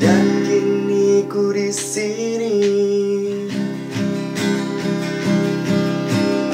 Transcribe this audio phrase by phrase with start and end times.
[0.00, 2.56] dan kini ku di sini.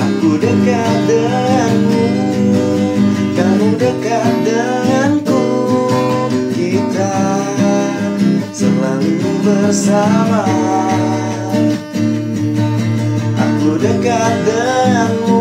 [0.03, 2.05] Aku dekat denganmu,
[3.39, 5.45] kamu dekat denganku.
[6.51, 7.15] Kita
[8.51, 10.45] selalu bersama.
[13.39, 15.41] Aku dekat denganmu,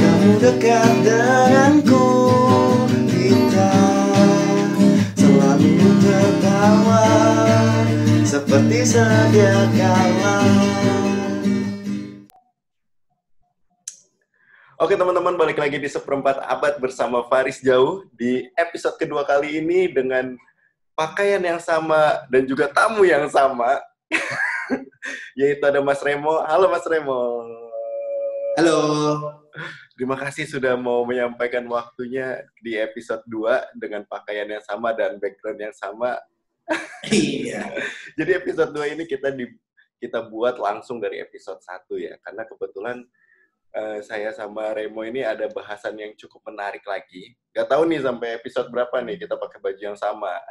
[0.00, 1.25] kamu dekat denganku.
[8.56, 10.36] Seperti sedia kala.
[14.80, 19.92] Oke teman-teman, balik lagi di seperempat abad bersama Faris Jauh di episode kedua kali ini
[19.92, 20.40] dengan
[20.96, 23.76] pakaian yang sama dan juga tamu yang sama,
[25.36, 26.40] yaitu ada Mas Remo.
[26.48, 27.44] Halo Mas Remo.
[28.56, 28.80] Halo.
[30.00, 35.60] Terima kasih sudah mau menyampaikan waktunya di episode 2 dengan pakaian yang sama dan background
[35.60, 36.16] yang sama.
[37.06, 37.70] Iya.
[38.18, 39.46] Jadi episode 2 ini kita di
[39.96, 43.06] kita buat langsung dari episode 1 ya, karena kebetulan
[43.72, 47.36] eh, saya sama Remo ini ada bahasan yang cukup menarik lagi.
[47.54, 50.32] Gak tahu nih sampai episode berapa nih kita pakai baju yang sama.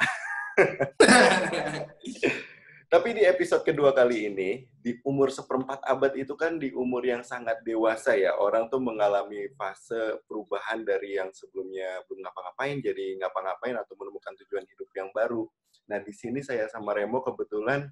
[2.85, 7.25] Tapi di episode kedua kali ini, di umur seperempat abad itu kan di umur yang
[7.25, 8.37] sangat dewasa ya.
[8.37, 14.63] Orang tuh mengalami fase perubahan dari yang sebelumnya belum ngapa-ngapain jadi ngapa-ngapain atau menemukan tujuan
[14.69, 15.49] hidup yang baru.
[15.85, 17.85] Nah, di sini saya sama Remo kebetulan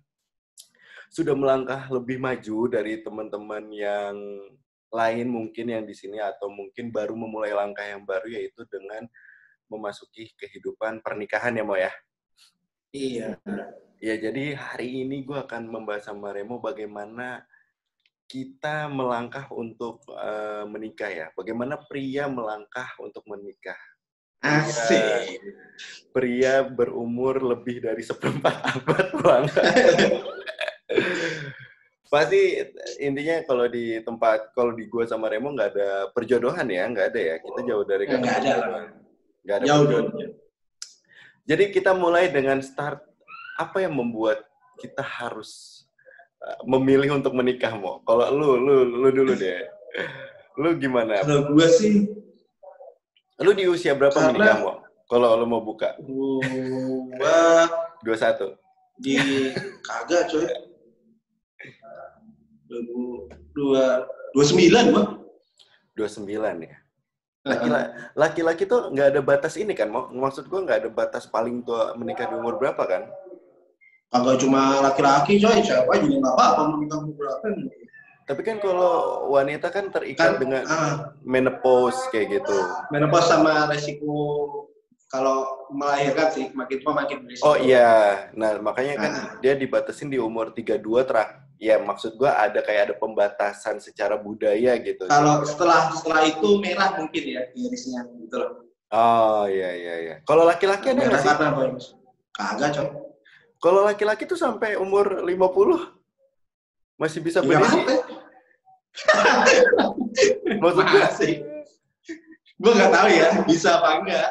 [1.13, 4.17] sudah melangkah lebih maju dari teman-teman yang
[4.93, 9.05] lain mungkin yang di sini atau mungkin baru memulai langkah yang baru yaitu dengan
[9.69, 11.93] memasuki kehidupan pernikahan ya Mo ya.
[12.93, 13.41] Iya.
[14.03, 17.41] Ya, jadi hari ini gue akan membahas sama Remo bagaimana
[18.29, 21.27] kita melangkah untuk eh, menikah ya.
[21.33, 23.77] Bagaimana pria melangkah untuk menikah.
[24.43, 25.39] Asik.
[26.13, 29.65] Pria berumur lebih dari seperempat abad melangkah.
[32.05, 32.61] Pasti
[33.01, 37.21] intinya kalau di tempat, kalau di gue sama Remo nggak ada perjodohan ya, nggak ada
[37.33, 37.35] ya.
[37.41, 38.53] Kita jauh dari kata Nggak ada.
[39.41, 40.05] Nggak ada Jauh perjodohan.
[40.13, 40.33] dong.
[41.43, 43.01] Jadi kita mulai dengan start
[43.57, 44.45] apa yang membuat
[44.77, 45.83] kita harus
[46.45, 48.05] uh, memilih untuk menikah mo?
[48.05, 49.65] Kalau lu, lu, lu dulu deh.
[50.61, 51.25] Lu gimana?
[51.25, 52.05] Kalau gue sih,
[53.41, 54.71] Lu di usia berapa Karena- menikah mo?
[55.09, 56.41] Kalau lu mau buka gue
[58.01, 58.57] 21.
[58.97, 59.17] di
[59.81, 60.45] kagak coy.
[63.53, 65.05] Dua dua sembilan gua.
[65.93, 66.77] 29 ya.
[67.43, 69.91] Laki-laki, laki-laki tuh nggak ada batas ini kan?
[69.91, 73.03] Maksud gua nggak ada batas paling tua menikah di umur berapa kan?
[74.09, 77.45] Kagak cuma laki-laki coy, siapa juga nggak apa-apa mau nikah umur berapa.
[78.23, 78.93] Tapi kan kalau
[79.29, 82.55] wanita kan terikat Kan, dengan ah, menopause kayak gitu.
[82.89, 84.15] menopause sama resiko
[85.05, 87.45] kalau melahirkan sih makin tua makin berisiko.
[87.45, 89.27] Oh iya, nah makanya kan Ah.
[89.39, 91.29] dia dibatasin di umur 32 terak.
[91.59, 95.05] Ya maksud gua ada kayak ada pembatasan secara budaya gitu.
[95.05, 98.51] Kalau setelah setelah itu merah mungkin ya garisnya gitu loh.
[98.89, 100.15] Oh iya iya iya.
[100.21, 101.29] Kalau laki-laki ada nggak sih?
[101.29, 101.45] apa?
[102.31, 102.87] Kagak coy.
[103.57, 106.03] Kalau laki-laki tuh sampai umur 50
[106.93, 107.63] masih bisa Ya, berdiri.
[107.63, 107.95] apa?
[110.61, 111.35] Maksud gua, Masih.
[112.53, 114.29] Gue nggak tahu ya bisa apa enggak.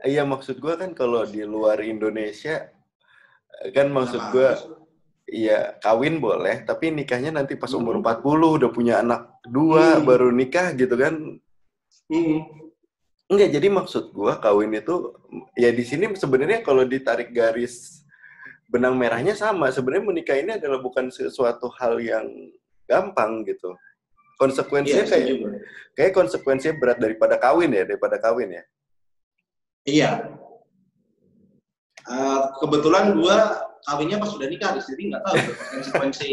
[0.00, 2.68] iya maksud gua kan kalau di luar Indonesia
[3.72, 4.78] kan maksud apa-apa.
[5.30, 10.02] Iya, kawin boleh, tapi nikahnya nanti pas umur 40 udah punya anak dua Hmm.
[10.02, 11.38] baru nikah gitu kan.
[12.10, 12.38] Hmm.
[13.30, 15.14] Enggak, jadi maksud gua kawin itu
[15.54, 18.02] ya di sini sebenarnya kalau ditarik garis
[18.66, 19.70] benang merahnya sama.
[19.70, 22.26] Sebenarnya menikah ini adalah bukan sesuatu hal yang
[22.90, 23.78] gampang gitu.
[24.34, 25.50] Konsekuensinya Iya, kayak Bro.
[25.94, 28.64] kayak konsekuensinya berat daripada kawin ya, daripada kawin ya.
[29.86, 30.10] Iya.
[32.10, 35.36] Eh, kebetulan gua kawinnya pas sudah nikah, jadi nggak tahu
[35.78, 36.30] konsekuensi.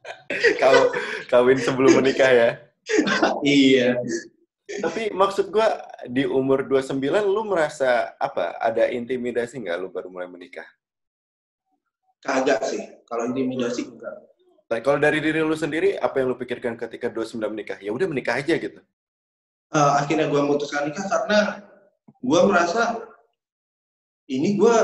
[0.62, 0.94] Kalau
[1.28, 2.50] kawin sebelum menikah ya.
[3.44, 3.98] iya.
[4.80, 8.56] Tapi maksud gua di umur 29 lu merasa apa?
[8.62, 10.66] Ada intimidasi nggak lu baru mulai menikah?
[12.22, 12.80] Kagak sih.
[13.10, 14.29] Kalau intimidasi enggak.
[14.70, 17.78] Nah, kalau dari diri lu sendiri, apa yang lu pikirkan ketika 29 menikah?
[17.82, 18.78] Ya udah menikah aja gitu.
[19.70, 21.62] Eh, akhirnya gua memutuskan nikah karena
[22.26, 23.06] gua merasa
[24.26, 24.74] ini gua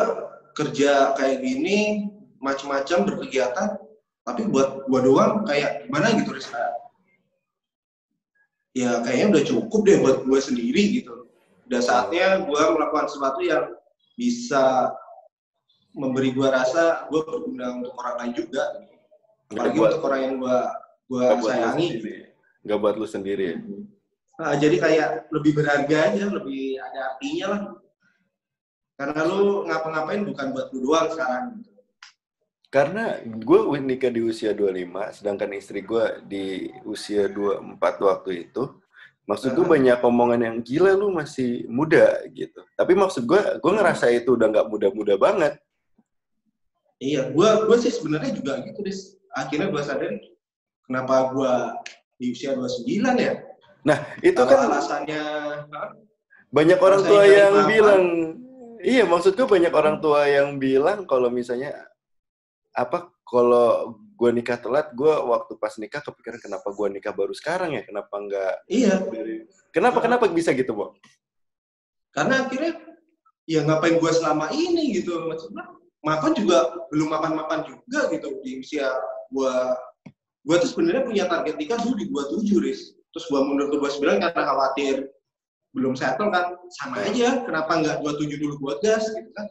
[0.54, 2.06] kerja kayak gini
[2.38, 3.82] macam-macam berkegiatan
[4.22, 6.70] tapi buat gua doang kayak gimana gitu Rizka
[8.78, 11.34] ya kayaknya udah cukup deh buat gua sendiri gitu
[11.66, 13.74] udah saatnya gua melakukan sesuatu yang
[14.14, 14.94] bisa
[15.98, 18.62] memberi gua rasa gua berguna untuk orang lain juga
[19.50, 20.58] apalagi buat- untuk orang yang gua
[21.06, 22.16] gua lu sayangi sendiri.
[22.66, 23.56] Nggak buat lu sendiri ya?
[24.36, 27.62] Nah, jadi kayak lebih berharga aja lebih ada artinya lah
[28.96, 31.60] Karena lu ngapa-ngapain bukan buat lu doang sekarang.
[31.60, 31.68] Gitu.
[32.72, 38.72] Karena gue nikah di usia 25, sedangkan istri gue di usia 24 waktu itu.
[39.28, 42.64] Maksud gue banyak omongan yang gila lu masih muda gitu.
[42.72, 45.60] Tapi maksud gue, gue ngerasa itu udah nggak muda-muda banget.
[46.96, 49.15] Iya, gua gua sih sebenarnya juga gitu, Dis.
[49.36, 50.16] Akhirnya gua sadar
[50.88, 51.76] kenapa gua
[52.16, 52.88] di usia 29
[53.20, 53.36] ya.
[53.84, 55.22] Nah, itu Kalau kan alasannya
[56.50, 57.68] banyak orang tua yang mapan.
[57.68, 58.04] bilang,
[58.80, 61.76] iya maksud gue banyak orang tua yang bilang kalau misalnya
[62.72, 67.76] apa kalau gue nikah telat, gue waktu pas nikah kepikiran kenapa gue nikah baru sekarang
[67.76, 70.96] ya, kenapa nggak iya, dari kenapa kenapa bisa gitu, Bo?
[72.16, 72.72] karena akhirnya
[73.44, 75.68] ya ngapain gua selama ini gitu maksudnya
[76.00, 78.88] makan juga belum makan-makan juga gitu di usia
[79.30, 79.74] gua
[80.42, 82.80] gua tuh sebenarnya punya target nikah dulu di gua tujuh Riz.
[83.10, 84.96] terus gua mundur ke gua sembilan karena khawatir
[85.72, 89.46] belum settle kan sama aja kenapa nggak gua tujuh dulu gua gas gitu kan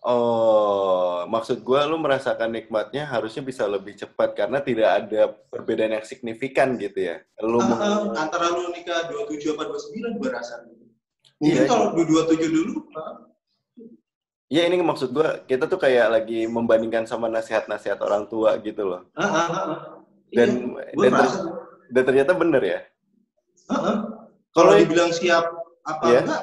[0.00, 6.06] Oh, maksud gue lu merasakan nikmatnya harusnya bisa lebih cepat karena tidak ada perbedaan yang
[6.08, 7.20] signifikan gitu ya.
[7.44, 10.88] Lu meng- ah, antara lu nikah 27 apa 29 gua rasa mungkin
[11.44, 11.68] Iya.
[11.68, 13.28] kalau du- 27 dulu ah,
[14.50, 19.06] Ya ini maksud gue kita tuh kayak lagi membandingkan sama nasihat-nasihat orang tua gitu loh.
[19.14, 19.78] ah, ah, ah.
[20.34, 21.42] Dan Iya, dan, ter-
[21.94, 22.80] dan ternyata bener ya.
[23.70, 23.96] ah, ah.
[24.50, 25.46] Kalau kalau dibilang siap
[25.86, 26.20] apa Iya.
[26.26, 26.42] enggak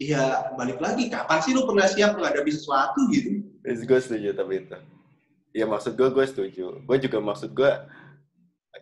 [0.00, 0.24] ya
[0.56, 4.76] balik lagi kapan sih lu pernah siap menghadapi sesuatu gitu gue setuju tapi itu.
[5.56, 6.84] Ya maksud gue gue setuju.
[6.84, 7.72] Gue juga maksud gue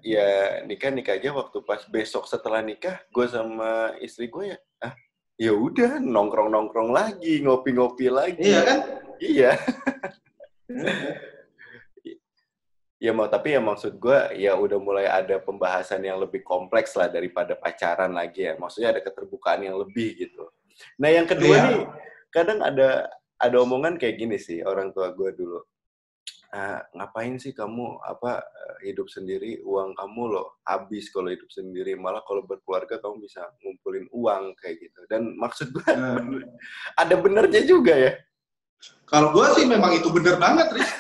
[0.03, 4.95] ya nikah nikah aja waktu pas besok setelah nikah gue sama istri gue ya ah
[5.39, 8.43] ya udah nongkrong nongkrong lagi ngopi ngopi lagi.
[8.43, 8.79] Iya kan?
[9.23, 9.51] Iya.
[12.99, 17.07] Ya mau tapi ya maksud gue ya udah mulai ada pembahasan yang lebih kompleks lah
[17.07, 18.59] daripada pacaran lagi ya.
[18.59, 20.51] Maksudnya ada keterbukaan yang lebih gitu.
[20.99, 21.67] Nah yang kedua Iya.
[21.71, 21.83] nih
[22.35, 23.07] kadang ada
[23.39, 25.63] ada omongan kayak gini sih orang tua gue dulu
[26.49, 29.61] "Ah, ngapain sih kamu apa eh, hidup sendiri?
[29.65, 31.93] Uang kamu loh habis kalau hidup sendiri.
[31.93, 35.01] Malah kalau berkeluarga kamu bisa ngumpulin uang kayak gitu.
[35.13, 36.17] Dan maksud gue Nah,
[37.03, 38.13] ada benernya juga ya.
[39.09, 40.93] Kalau gua sih memang itu bener banget Riz.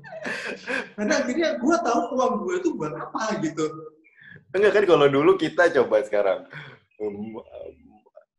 [0.96, 3.64] Karena akhirnya gua tahu uang gua itu buat apa gitu.
[4.50, 6.48] Enggak kan kalau dulu kita coba sekarang.
[7.00, 7.74] Um, um,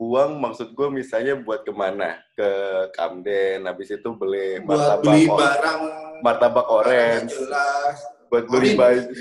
[0.01, 2.17] uang maksud gue misalnya buat ke mana?
[2.33, 2.49] Ke
[2.97, 7.97] Camden, habis itu beli buat beli barang martabak orange, jelas
[8.31, 9.11] buat beli baju,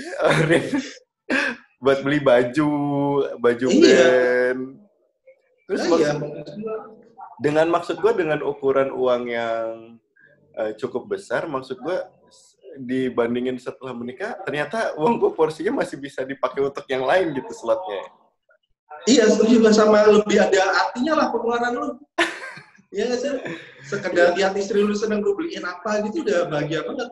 [1.83, 2.71] buat beli baju,
[3.37, 3.83] baju Iya.
[3.83, 4.61] band.
[5.67, 6.75] Terus Nah, maksud, iya.
[7.43, 9.65] dengan maksud gue dengan ukuran uang yang
[10.55, 11.97] eh, cukup besar, maksud gue
[12.79, 18.03] dibandingin setelah menikah, ternyata uang gue porsinya masih bisa dipakai untuk yang lain gitu slotnya.
[19.09, 21.87] iya setuju sama lebih ada artinya lah pengeluaran lu
[22.91, 23.31] Iya nggak sih?
[23.87, 27.09] Sekedar lihat istri lu seneng lu beliin apa gitu udah bahagia banget.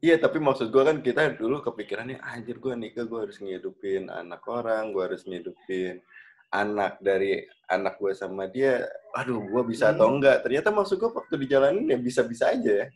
[0.00, 4.44] Iya, tapi maksud gue kan kita dulu kepikirannya, anjir gue nikah, gue harus ngidupin anak
[4.44, 6.04] orang, gue harus ngidupin
[6.52, 7.40] anak dari
[7.72, 8.84] anak gue sama dia.
[9.16, 10.20] Aduh, gue bisa atau Hmm.
[10.20, 10.44] enggak.
[10.44, 12.86] Ternyata maksud gue waktu dijalanin ya bisa-bisa aja ya.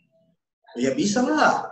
[0.77, 1.65] Ya bisa lah.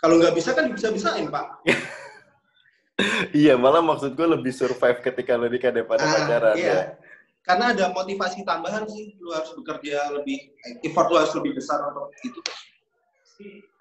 [0.00, 1.46] Kalau nggak bisa kan bisa-bisain pak.
[3.36, 6.72] iya, malah maksud gue lebih survive ketika lo nikah daripada Ah, pacaran iya.
[6.72, 6.80] ya.
[7.42, 9.18] Karena ada motivasi tambahan sih.
[9.18, 10.54] Lu harus bekerja lebih,
[10.86, 12.40] effort lu harus lebih besar untuk itu.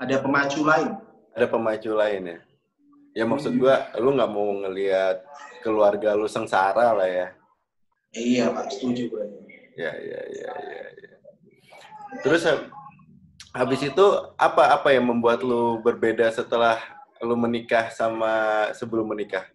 [0.01, 0.97] Ada pemacu lain.
[1.37, 2.39] Ada pemacu lain ya.
[3.11, 5.21] Ya maksud gue, lu nggak mau ngelihat
[5.61, 7.27] keluarga lu sengsara lah ya.
[8.15, 9.25] Eh, iya pak, setuju gue.
[9.77, 11.13] Ya, ya, ya, ya, ya.
[12.23, 12.67] Terus hab-
[13.55, 16.79] habis itu apa apa yang membuat lu berbeda setelah
[17.21, 19.47] lu menikah sama sebelum menikah?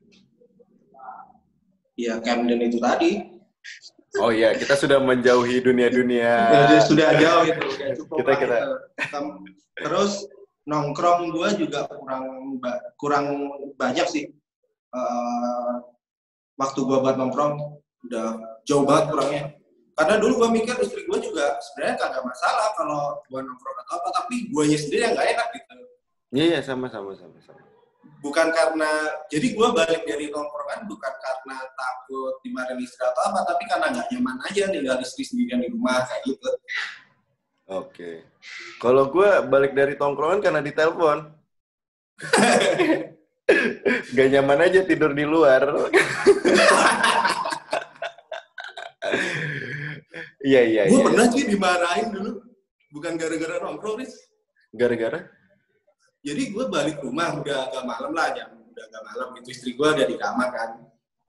[1.97, 3.36] Ya Camden itu tadi.
[4.23, 6.33] Oh iya, kita sudah menjauhi dunia-dunia.
[6.85, 7.61] Sudah jauh itu.
[8.03, 9.21] Cukup Kita- kita- itu.
[9.77, 10.13] Terus
[10.67, 12.59] nongkrong gue juga kurang
[12.97, 13.27] kurang
[13.77, 14.25] banyak sih.
[14.97, 15.75] Eh,
[16.57, 17.55] waktu gue buat nongkrong
[18.09, 18.27] udah
[18.65, 19.45] jauh banget kurangnya.
[19.97, 24.09] Karena dulu gue mikir istri gue juga sebenarnya kagak masalah kalau gue nongkrong atau apa,
[24.25, 25.75] tapi guanya sendiri yang nggak enak gitu.
[26.37, 27.63] Iya, iya, sama sama sama sama.
[28.27, 28.91] Bukan karena,
[29.31, 34.07] jadi gue balik dari nongkrongan bukan karena takut dimarahin istri atau apa, tapi karena nggak
[34.11, 36.51] nyaman aja tinggal istri sendirian di rumah kayak gitu.
[37.71, 38.27] Oke.
[38.83, 41.31] Kalau gue balik dari tongkrongan karena ditelepon.
[44.17, 45.63] Gak nyaman aja tidur di luar.
[50.47, 51.07] Iya, iya, gue iya.
[51.11, 52.39] pernah sih dimarahin dulu,
[52.95, 54.15] bukan gara-gara nongkrong, Riz.
[54.71, 55.27] Gara-gara?
[56.27, 59.29] Jadi gue balik rumah udah agak malam lah, jam udah agak malam.
[59.39, 60.71] Itu istri gue udah di kamar kan.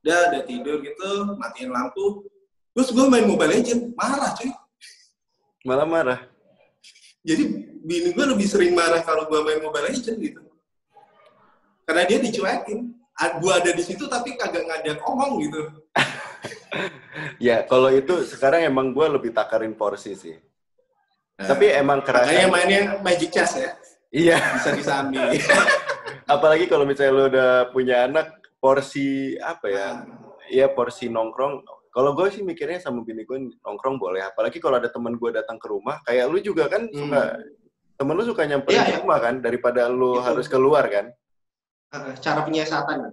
[0.02, 2.26] udah udah tidur gitu matiin lampu.
[2.74, 4.50] Terus gue main mobile legend marah cuy.
[5.68, 6.20] Malah marah?
[7.22, 7.44] Jadi
[7.86, 10.42] bini gue lebih sering marah kalau gue main mobile legend gitu.
[11.86, 12.98] Karena dia dicuekin.
[13.42, 15.62] Gue ada di situ tapi kagak ngajak omong gitu.
[17.42, 20.38] Ya kalau itu sekarang emang gue lebih takarin porsi sih.
[21.38, 23.74] Tapi emang kerasa Makanya mainnya Magic Chess ya.
[24.10, 25.18] Iya Bisa disambi.
[26.28, 31.60] apalagi kalau misalnya lo udah punya anak porsi apa ya Nah, Iya porsi nongkrong.
[31.92, 34.24] Kalau gue sih mikirnya sama bini gue nongkrong boleh.
[34.24, 36.96] Apalagi kalau ada temen gue datang ke rumah, kayak lu juga kan Hmm.
[37.04, 37.22] suka
[38.00, 39.00] temen lu suka nyamperin ke iya.
[39.04, 40.24] rumah kan daripada lu Itu.
[40.24, 41.12] harus keluar kan.
[42.24, 43.12] cara penyiasatan.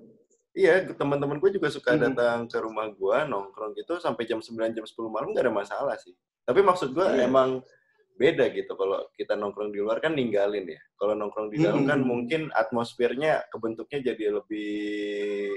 [0.55, 2.07] Iya, teman-teman gue juga suka Hmm.
[2.07, 5.99] datang ke rumah gue nongkrong gitu sampai jam 9 jam 10 malam nggak ada masalah
[5.99, 6.15] sih.
[6.47, 7.27] Tapi maksud gue Iya.
[7.27, 7.67] emang
[8.15, 10.81] beda gitu kalau kita nongkrong di luar kan ninggalin ya.
[10.95, 11.91] Kalau nongkrong di dalam Hmm.
[11.91, 15.51] kan mungkin atmosfernya kebentuknya jadi lebih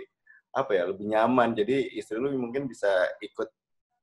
[0.51, 1.53] apa ya, lebih nyaman.
[1.53, 2.89] Jadi istri lu mungkin bisa
[3.21, 3.49] ikut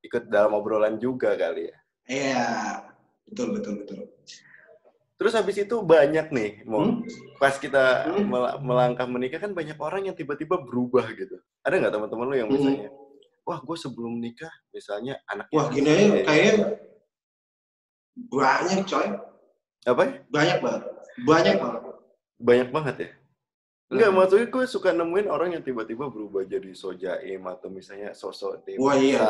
[0.07, 1.77] ikut dalam obrolan juga kali ya.
[2.05, 2.47] Iya,
[3.27, 3.99] betul betul betul.
[5.15, 7.03] Terus habis itu banyak nih, mau Hmm?
[7.39, 8.27] pas kita Hmm.
[8.29, 11.39] mel- melangkah menikah kan banyak orang yang tiba-tiba berubah gitu.
[11.65, 12.59] Ada nggak teman-teman lu yang Hmm.
[12.61, 12.89] misalnya,
[13.43, 16.55] wah gue sebelum nikah misalnya anaknya Wah gini kayaknya
[18.15, 19.07] banyak coy,
[19.85, 20.03] apa?
[20.07, 20.13] ya?
[20.31, 20.83] banyak banget,
[21.27, 21.83] banyak banget.
[22.39, 23.11] Banyak banget ya.
[23.85, 24.17] Enggak, Hmm.
[24.17, 28.81] maksudnya gue suka nemuin orang yang tiba-tiba berubah jadi sojaim atau misalnya sosok dewasa.
[28.81, 29.23] Wah, iya.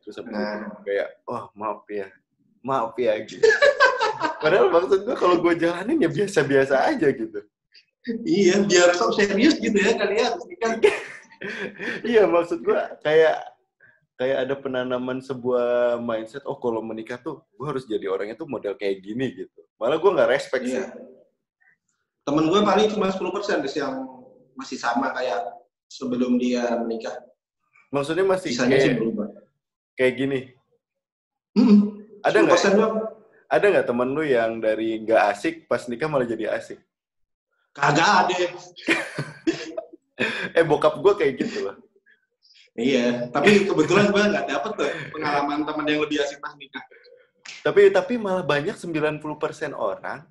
[0.00, 0.70] Terus Nah.
[0.70, 2.08] itu kayak, oh maaf ya,
[2.62, 3.42] maaf ya gitu.
[4.42, 7.40] Padahal maksud gue kalau gue jalanin ya biasa-biasa aja gitu.
[8.24, 10.28] Iya, biar sok serius gitu ya kali ya
[12.10, 13.40] iya maksud gua kayak
[14.20, 18.74] kayak ada penanaman sebuah mindset oh kalau menikah tuh gua harus jadi orangnya tuh model
[18.74, 20.86] kayak gini gitu malah gua nggak respect sih Iya.
[22.20, 24.04] Temen gue paling cuma 10% Des, yang
[24.52, 25.40] masih sama kayak
[25.88, 27.16] sebelum dia menikah.
[27.88, 29.26] maksudnya masih Sisanya sih kayak, berubah.
[29.96, 30.38] kayak gini
[31.50, 32.94] Hmm, ada nggak 10% doang.
[33.48, 36.76] ada nggak temen lu yang dari nggak asik pas nikah malah jadi asik
[37.72, 38.34] Kagak ada.
[40.54, 41.74] eh bokap gua kayak gitu loh
[42.80, 46.80] Iya, tapi kebetulan gue nggak dapet tuh pengalaman teman yang lebih asik pas nikah.
[47.60, 49.20] tapi tapi malah banyak 90%
[49.70, 50.24] orang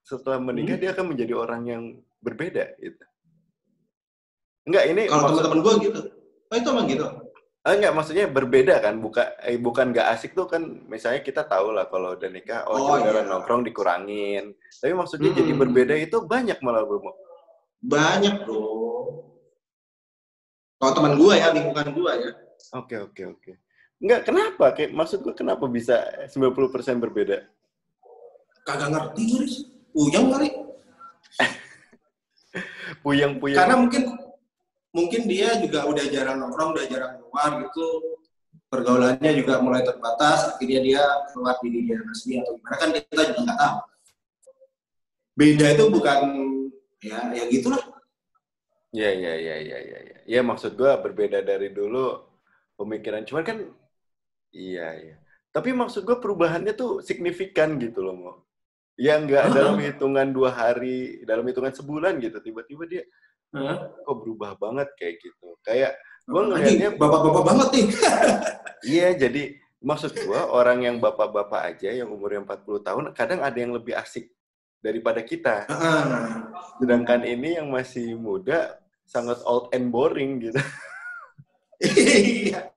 [0.00, 0.82] setelah menikah Hmm.
[0.82, 1.82] dia akan menjadi orang yang
[2.20, 3.02] berbeda gitu
[4.64, 6.00] Enggak, ini Kalau maksud- teman-teman gue gitu.
[6.44, 7.06] Oh itu emang gitu.
[7.60, 11.70] Ah, enggak, maksudnya berbeda kan, bukan eh, bukan nggak asik tuh kan, misalnya kita tahu
[11.70, 13.22] lah kalau udah nikah, oh, Oh, iya.
[13.24, 14.54] nongkrong dikurangin.
[14.72, 15.38] Tapi maksudnya Hmm.
[15.40, 17.02] jadi berbeda itu banyak malah bro.
[17.80, 18.62] Banyak bro.
[20.86, 22.30] Kalau teman gue ya, lingkungan gue ya.
[22.78, 23.52] Oke oke oke.
[23.98, 24.70] Enggak, kenapa?
[24.70, 25.98] Kayak maksud gue kenapa bisa
[26.30, 27.42] 90% berbeda?
[28.62, 29.66] Kagak ngerti gue Riz.
[29.98, 30.46] Uyang kali.
[33.02, 33.58] Puyang-puyang.
[33.58, 34.02] Karena mungkin
[34.94, 37.86] mungkin dia juga udah jarang nongkrong, udah jarang keluar gitu.
[38.70, 40.54] Pergaulannya juga mulai terbatas.
[40.54, 41.02] Akhirnya dia
[41.34, 43.76] keluar di dunia resmi atau gimana kan kita juga nggak tahu.
[45.34, 46.20] Beda itu bukan
[47.02, 47.95] ya ya gitulah.
[48.94, 49.98] Iya iya iya iya iya.
[50.02, 50.18] iya.
[50.26, 52.22] Ya maksud gue berbeda dari dulu
[52.74, 53.26] pemikiran.
[53.26, 53.58] Cuman kan
[54.54, 55.16] iya iya.
[55.50, 58.34] Tapi maksud gue perubahannya tuh signifikan gitu loh mau.
[58.96, 62.38] Ya nggak dalam hitungan dua hari, dalam hitungan sebulan gitu.
[62.40, 63.02] Tiba-tiba dia
[63.54, 63.88] Hah?
[64.04, 65.56] kok berubah banget kayak gitu.
[65.64, 67.86] Kayak Gua Apalagi ngelihatnya- bapak-bapak banget nih.
[68.98, 69.42] iya jadi
[69.78, 74.34] maksud gue orang yang bapak-bapak aja yang umurnya 40 tahun kadang ada yang lebih asik
[74.80, 75.66] daripada kita.
[76.80, 80.60] Sedangkan ini yang masih muda sangat old and boring gitu.
[81.82, 82.72] Iya.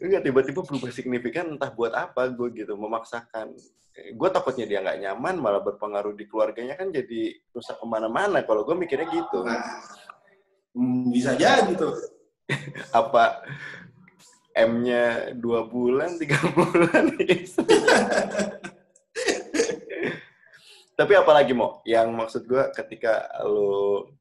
[0.00, 3.56] Enggak tiba-tiba berubah signifikan entah buat apa gue gitu memaksakan.
[3.94, 8.42] Gue takutnya dia nggak nyaman malah berpengaruh di keluarganya kan jadi rusak ke mana-mana.
[8.44, 9.46] Kalau gue mikirnya gitu.
[9.46, 9.62] Nah,
[11.08, 11.94] bisa jadi tuh.
[13.00, 13.40] Apa
[14.54, 17.64] M-nya dua bulan, tiga bulan istri.
[20.94, 24.14] Tapi apalagi mau yang maksud gue ketika lo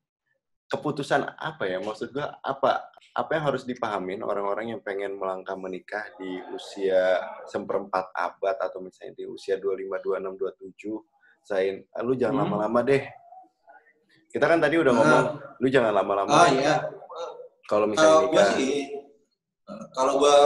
[0.66, 6.02] keputusan apa ya maksud gue apa apa yang harus dipahamin orang-orang yang pengen melangkah menikah
[6.18, 10.98] di usia seperempat abad atau misalnya di usia 25, 26, 27
[11.46, 12.42] saya lu jangan Hmm.
[12.58, 13.06] lama-lama deh
[14.34, 14.98] kita kan tadi udah Ah.
[14.98, 15.26] ngomong
[15.62, 16.76] lu jangan lama-lama Oh deh iya.
[17.70, 18.76] kalau misalnya Kalau gue nikah sih,
[19.70, 20.38] eh, kalau gue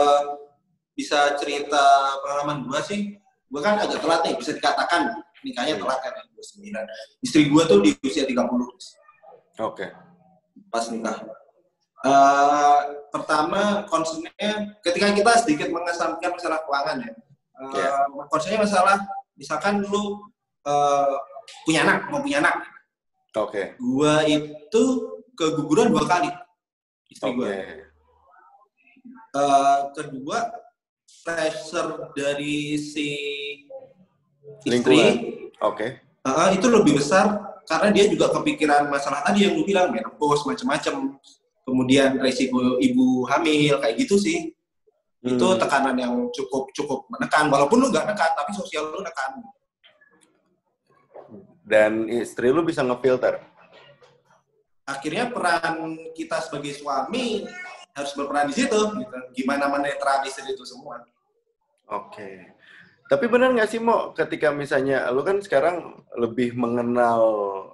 [0.92, 1.84] bisa cerita
[2.20, 3.00] pengalaman gue sih,
[3.48, 5.08] gue kan agak telat nih, bisa dikatakan
[5.44, 6.70] nikahnya telat kan, 29.
[7.22, 8.38] Istri gue tuh di usia 30
[9.58, 9.86] oke
[10.68, 11.18] pas nikah.
[11.98, 12.78] Eh,
[13.10, 17.10] pertama concernnya ketika kita sedikit mengesampingkan masalah keuangan ya.
[17.10, 17.90] Eh, Iya.
[18.30, 18.96] Concernnya masalah
[19.34, 20.30] misalkan lu
[20.62, 21.14] eh,
[21.66, 22.54] punya anak, mau punya anak.
[23.34, 24.82] oke Gua itu
[25.34, 26.30] keguguran dua kali.
[27.10, 27.46] istri gue.
[27.46, 27.58] Oke.
[29.38, 30.38] Eh, kedua,
[31.24, 33.08] pressure dari si
[34.62, 35.00] istri.
[35.58, 35.86] Oke.
[36.28, 41.16] eh, itu lebih besar karena dia juga kepikiran masalah tadi yang lu bilang menopause macam-macam.
[41.64, 44.52] Kemudian resiko ibu hamil kayak gitu sih.
[45.20, 45.58] Itu Hmm.
[45.60, 47.50] tekanan yang cukup cukup menekan.
[47.50, 49.44] Walaupun lu nggak nekan, tapi sosial lu nekan.
[51.64, 53.44] Dan istri lu bisa ngefilter.
[54.88, 57.44] akhirnya peran kita sebagai suami
[57.92, 59.18] harus berperan di situ gitu.
[59.36, 61.04] gimana menetralisir itu semua
[61.92, 62.56] Oke.
[63.08, 67.24] Tapi benar nggak sih, Mo, ketika misalnya lu kan sekarang lebih mengenal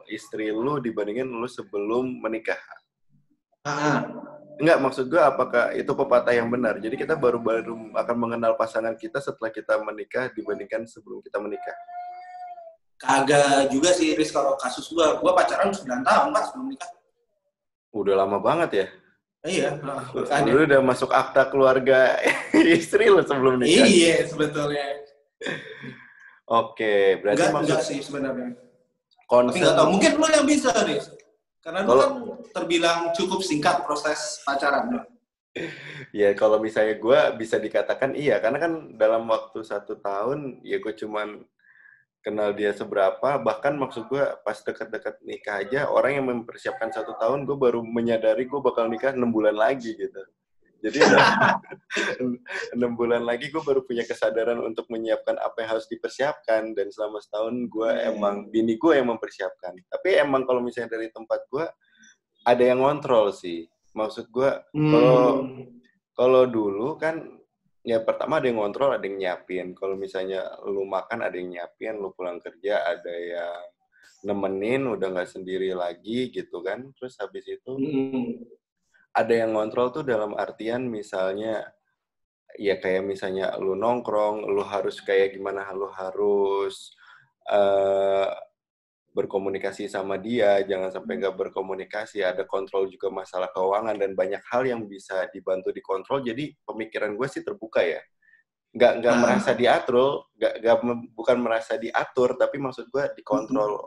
[0.06, 2.58] istri lu dibandingin lu sebelum menikah?
[3.66, 4.06] ah,
[4.54, 6.78] Enggak, maksud gue apakah itu pepatah yang benar?
[6.78, 11.74] Jadi kita baru-baru akan mengenal pasangan kita setelah kita menikah dibandingkan sebelum kita menikah.
[12.94, 16.90] kagak juga sih Riz kalau kasus gua gua pacaran 9 tahun pak sebelum nikah
[17.90, 18.86] Udah lama banget ya?
[19.44, 19.68] iya
[20.14, 20.24] Lu
[20.54, 22.16] lu udah masuk akta keluarga
[22.78, 23.84] istri lu sebelum nikah?
[23.84, 25.03] iya sebetulnya
[26.44, 28.50] Oke, berarti enggak maksud enggak sih sebenarnya.
[28.54, 31.08] Tapi konsep tahu mungkin lu yang bisa Riz.
[31.64, 32.14] Karena lu Kalau- kan
[32.52, 35.08] terbilang cukup singkat proses pacaran.
[36.10, 40.92] Ya kalau misalnya gue bisa dikatakan iya, karena kan dalam waktu satu tahun ya gue
[40.98, 41.46] cuman
[42.26, 47.46] kenal dia seberapa, bahkan maksud gue pas dekat-dekat nikah aja orang yang mempersiapkan satu tahun
[47.46, 50.22] gue baru menyadari gue bakal nikah enam bulan lagi gitu.
[50.82, 50.98] Jadi
[52.74, 57.20] enam bulan lagi gue baru punya kesadaran untuk menyiapkan apa yang harus dipersiapkan dan selama
[57.20, 58.10] setahun gue Hmm.
[58.16, 59.76] emang bini gue yang mempersiapkan.
[59.88, 61.64] Tapi emang kalau misalnya dari tempat gue
[62.44, 63.64] ada yang ngontrol sih.
[63.94, 65.70] Maksud gue Kalau- Hmm.
[66.14, 67.20] kalau dulu kan
[67.84, 69.72] ya pertama ada yang ngontrol, ada yang nyiapin.
[69.72, 73.60] Kalau misalnya lu makan ada yang nyiapin, lu pulang kerja ada yang
[74.24, 76.92] nemenin, udah nggak sendiri lagi gitu kan.
[76.96, 78.40] Terus habis itu Hmm.
[79.14, 81.62] Ada yang ngontrol tuh dalam artian misalnya
[82.58, 86.94] ya kayak misalnya lu nongkrong, lu harus kayak gimana, lu harus
[87.50, 88.30] eh,
[89.14, 94.66] berkomunikasi sama dia, jangan sampai nggak berkomunikasi, ada kontrol juga masalah keuangan dan banyak hal
[94.66, 96.22] yang bisa dibantu dikontrol.
[96.26, 98.02] Jadi pemikiran gue sih terbuka ya,
[98.74, 99.20] nggak nggak Ah.
[99.22, 100.76] merasa diatur, nggak nggak
[101.14, 103.78] bukan merasa diatur, tapi maksud gue dikontrol.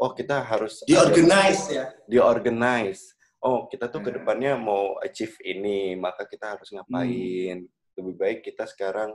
[0.00, 3.13] Oh kita harus di ada- organize ya diorganize.
[3.44, 4.06] Oh, kita tuh Hmm.
[4.08, 7.68] ke depannya mau achieve ini, maka kita harus ngapain.
[7.94, 9.12] Lebih baik kita sekarang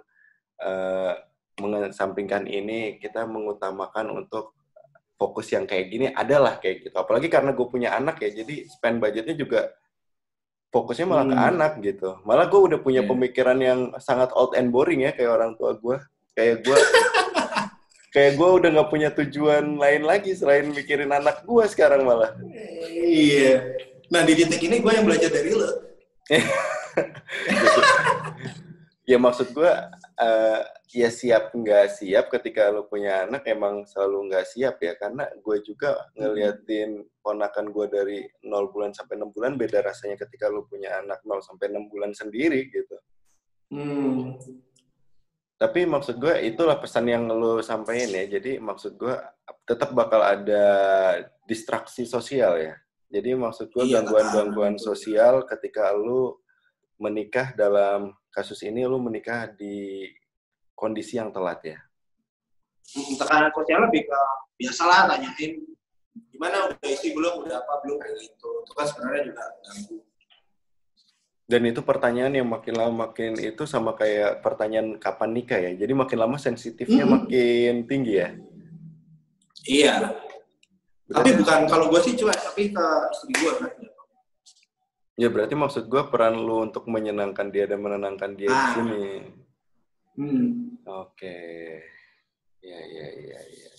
[0.59, 1.13] eh,
[1.55, 4.51] mengesampingkan ini, kita mengutamakan untuk
[5.15, 6.95] fokus yang kayak gini adalah kayak gitu.
[6.95, 9.71] Apalagi karena gue punya anak ya, jadi spend budgetnya juga
[10.69, 11.49] fokusnya malah ke Hmm.
[11.49, 12.19] anak gitu.
[12.21, 13.09] Malah gue udah punya Iya.
[13.09, 15.97] pemikiran yang sangat old and boring ya, kayak orang tua gue.
[16.35, 16.75] Kayak gue
[18.13, 22.35] kayak gue udah nggak punya tujuan lain lagi selain mikirin anak gue sekarang malah.
[22.99, 23.63] iya
[24.09, 25.69] nah di titik ini gue yang belajar dari lo
[29.09, 29.71] ya maksud gue
[30.21, 35.29] eh, ya siap nggak siap ketika lo punya anak emang selalu nggak siap ya karena
[35.37, 40.65] gue juga ngeliatin ponakan gue dari 0 bulan sampai 6 bulan beda rasanya ketika lo
[40.65, 42.97] punya anak 0 sampai 6 bulan sendiri gitu.
[43.69, 44.33] Hmm.
[45.61, 48.25] tapi maksud gue itulah pesan yang lo sampaikan ya.
[48.39, 49.13] Jadi maksud gue
[49.67, 50.65] tetap bakal ada
[51.45, 52.73] distraksi sosial ya
[53.09, 56.45] jadi maksud gue Iya, gangguan-gangguan sosial ketika lo
[57.01, 60.05] menikah dalam kasus ini lo menikah di
[60.77, 61.77] kondisi yang telat ya?
[62.93, 64.19] Tekanan sosial lebih ke
[64.61, 65.57] biasalah tanyain
[66.29, 66.69] gimana?
[66.69, 67.45] Udah isi belum?
[67.49, 67.73] Udah apa?
[67.81, 68.49] Belum kayak gitu.
[68.61, 69.97] Itu kan sebenarnya juga ganggu.
[71.49, 75.73] Dan itu pertanyaan yang makin lama makin itu sama kayak pertanyaan kapan nikah ya?
[75.73, 77.25] Jadi makin lama sensitifnya Hmm.
[77.25, 78.29] makin tinggi ya?
[79.65, 79.93] Iya
[81.09, 83.71] tapi bukan kalau gue sih cuma tapi ke istri gue kan
[85.17, 88.71] ya berarti maksud gue peran lo untuk menyenangkan dia dan menenangkan dia di Ah.
[88.77, 89.03] sini
[90.15, 90.47] hmm.
[90.89, 91.37] Oke.
[92.59, 93.71] Ya, ya, ya, ya.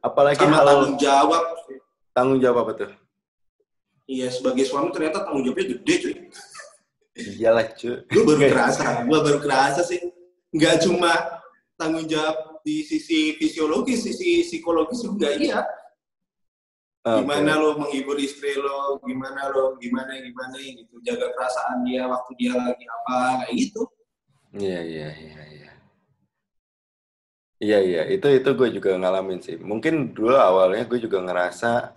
[0.00, 1.42] Apalagi sama hal tanggung jawab
[2.14, 2.92] tanggung jawab apa tuh?
[4.06, 6.14] iya sebagai suami ternyata tanggung jawabnya gede cuy
[7.16, 8.06] Iyalah, cu.
[8.06, 9.98] gue baru kerasa gue baru kerasa sih
[10.54, 11.10] nggak cuma
[11.74, 15.66] tanggung jawab di sisi fisiologis sisi psikologis juga iya
[17.06, 22.52] Gimana lo menghibur istri lo gimana lo gimana gimana gitu jaga perasaan dia waktu dia
[22.58, 23.82] lagi apa kayak gitu
[24.56, 25.70] Iya, iya, iya, iya.
[27.60, 28.02] Iya, iya.
[28.08, 29.60] Itu itu gue juga ngalamin sih.
[29.60, 31.92] Mungkin dulu awalnya gue juga ngerasa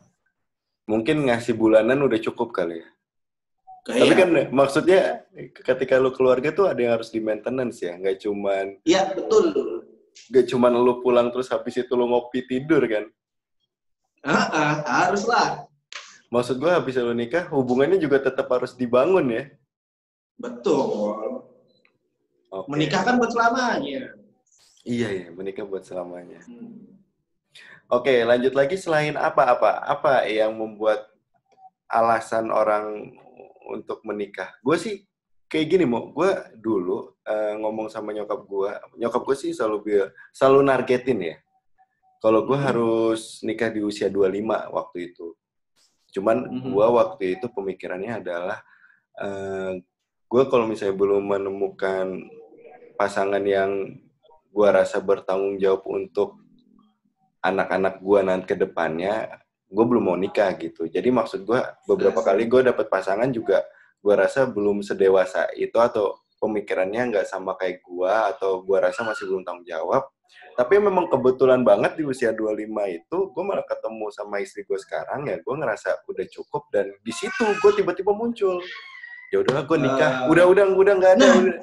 [0.89, 2.89] mungkin ngasih bulanan udah cukup kali ya.
[3.85, 5.01] kayak Tapi kan maksudnya
[5.63, 9.53] ketika lu keluarga tuh ada yang harus di maintenance ya, nggak cuman iya betul
[10.33, 13.07] nggak cuman lu pulang terus habis itu lu ngopi tidur kan.
[14.23, 15.69] Ah, harus lah
[16.29, 19.43] Maksud gue habis lu nikah, hubungannya juga tetap harus dibangun ya?
[20.37, 21.41] Betul.
[22.53, 22.69] Oke.
[22.69, 24.13] Menikah kan buat selamanya.
[24.85, 25.27] Iya, iya.
[25.33, 26.37] Menikah buat selamanya.
[26.45, 27.01] Hmm.
[27.89, 29.81] Oke, lanjut lagi selain apa-apa?
[29.89, 31.09] Apa yang membuat
[31.89, 33.17] alasan orang
[33.65, 34.53] untuk menikah?
[34.61, 35.09] Gue sih
[35.49, 36.29] kayak gini, mau gue
[36.61, 41.35] dulu eh, ngomong sama nyokap gue, nyokap gue sih selalu selalu nargetin ya.
[42.19, 42.67] Kalau gue Hmm.
[42.67, 45.35] harus nikah di usia 25 waktu itu.
[46.11, 46.75] Cuman Mhm.
[46.75, 48.59] gue waktu itu pemikirannya adalah
[49.19, 49.83] eh,
[50.31, 52.23] gue kalau misalnya belum menemukan
[52.95, 53.99] pasangan yang
[54.47, 56.39] gue rasa bertanggung jawab untuk
[57.39, 59.27] anak-anak gue nanti ke depannya,
[59.67, 60.87] gue belum mau nikah gitu.
[60.87, 63.63] Jadi maksud gue beberapa kali gue dapet pasangan juga
[63.99, 69.27] gue rasa belum sedewasa itu atau pemikirannya nggak sama kayak gue atau gue rasa masih
[69.27, 70.07] belum tanggung jawab.
[70.57, 75.23] Tapi memang kebetulan banget di usia 25 itu gue malah ketemu sama istri gue sekarang
[75.31, 78.59] ya gue ngerasa udah cukup dan di situ gue tiba-tiba muncul.
[79.29, 80.11] Ya udahlah gue nikah.
[80.25, 80.31] Ah.
[80.31, 81.25] Udah udah udah nggak ada.
[81.25, 81.35] Nah.
[81.37, 81.57] udah.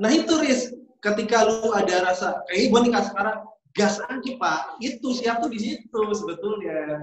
[0.00, 0.72] Nah itu Riz,
[1.04, 3.38] ketika lu ada rasa, kayak gue nikah sekarang,
[3.76, 4.60] gas aja pak.
[4.80, 7.00] Itu siap tuh di situ sebetulnya.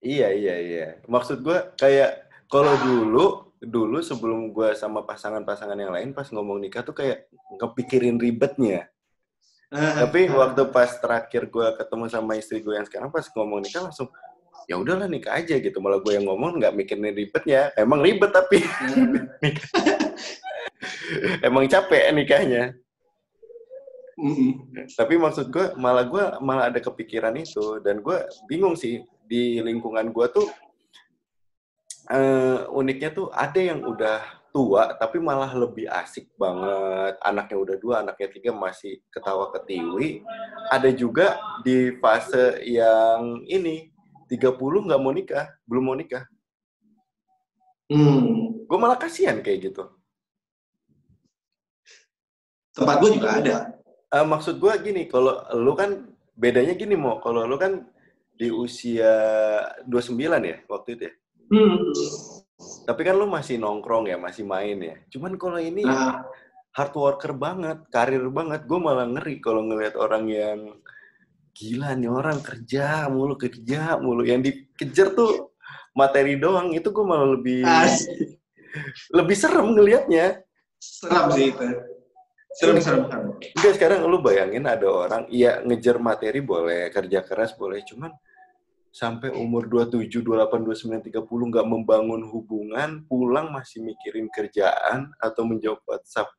[0.00, 0.86] Iya iya iya.
[1.04, 3.26] Maksud gue kayak kalau dulu
[3.60, 7.28] dulu sebelum gue sama pasangan-pasangan yang lain pas ngomong nikah tuh kayak
[7.60, 8.88] ngepikirin ribetnya.
[9.70, 14.10] Tapi waktu pas terakhir gue ketemu sama istri gue yang sekarang pas ngomong nikah langsung
[14.66, 15.78] ya udahlah nikah aja gitu.
[15.78, 17.70] Malah gue yang ngomong nggak mikirin ribetnya.
[17.78, 18.58] Emang ribet tapi
[18.90, 19.30] nah,
[21.46, 22.74] emang capek nikahnya.
[24.18, 24.50] mm-mm.
[24.90, 30.10] Tapi maksud gue malah gue malah ada kepikiran itu dan gue bingung sih di lingkungan
[30.10, 30.50] gue tuh
[32.10, 37.94] eh, uniknya tuh ada yang udah tua tapi malah lebih asik banget anaknya udah dua
[38.02, 40.22] anaknya tiga masih ketawa ketiwi
[40.70, 43.90] ada juga di fase yang ini
[44.28, 46.26] 30 nggak mau nikah belum mau nikah
[47.90, 48.62] Hmm.
[48.70, 49.90] gue malah kasihan kayak gitu
[52.70, 53.56] Tempat gue juga ada.
[54.10, 56.06] Eh, maksud gue gini, kalau lu kan
[56.38, 57.86] bedanya gini mau, kalau lu kan
[58.38, 59.12] di usia
[59.84, 61.14] 29 ya waktu itu ya.
[61.50, 61.76] Hmm.
[62.60, 64.96] Tapi kan lu masih nongkrong ya, masih main ya.
[65.08, 66.24] Cuman kalau ini Nah,
[66.76, 68.68] hard worker banget, karir banget.
[68.68, 70.58] Gue malah ngeri kalau ngelihat orang yang
[71.50, 75.50] gila nih orang kerja mulu kerja mulu yang dikejar tuh
[75.92, 78.38] materi doang itu gue malah lebih asik.
[79.18, 80.40] lebih serem ngelihatnya
[80.80, 81.66] Seram sih itu.
[82.56, 83.26] Serem, serem, serem.
[83.36, 88.10] Enggak sekarang lu bayangin ada orang iya ngejar materi boleh, kerja keras boleh, cuman
[88.90, 95.78] sampai umur 27, 28, 29, 30 nggak membangun hubungan, pulang masih mikirin kerjaan atau menjawab
[95.86, 96.30] WhatsApp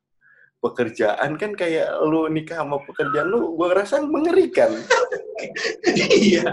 [0.61, 4.71] pekerjaan kan kayak lu nikah sama pekerjaan lu gua rasa mengerikan.
[6.21, 6.45] Iya.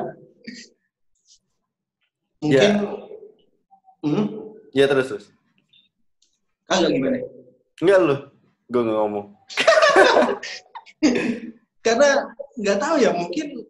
[2.40, 2.72] Mungkin,
[4.00, 4.26] hmm?
[4.72, 5.26] Ya terus terus.
[6.64, 7.20] Kagak gimana?
[7.84, 8.16] Enggak lu.
[8.72, 9.26] Gua nggak ngomong.
[11.84, 12.08] Karena
[12.56, 13.68] nggak tahu ya, mungkin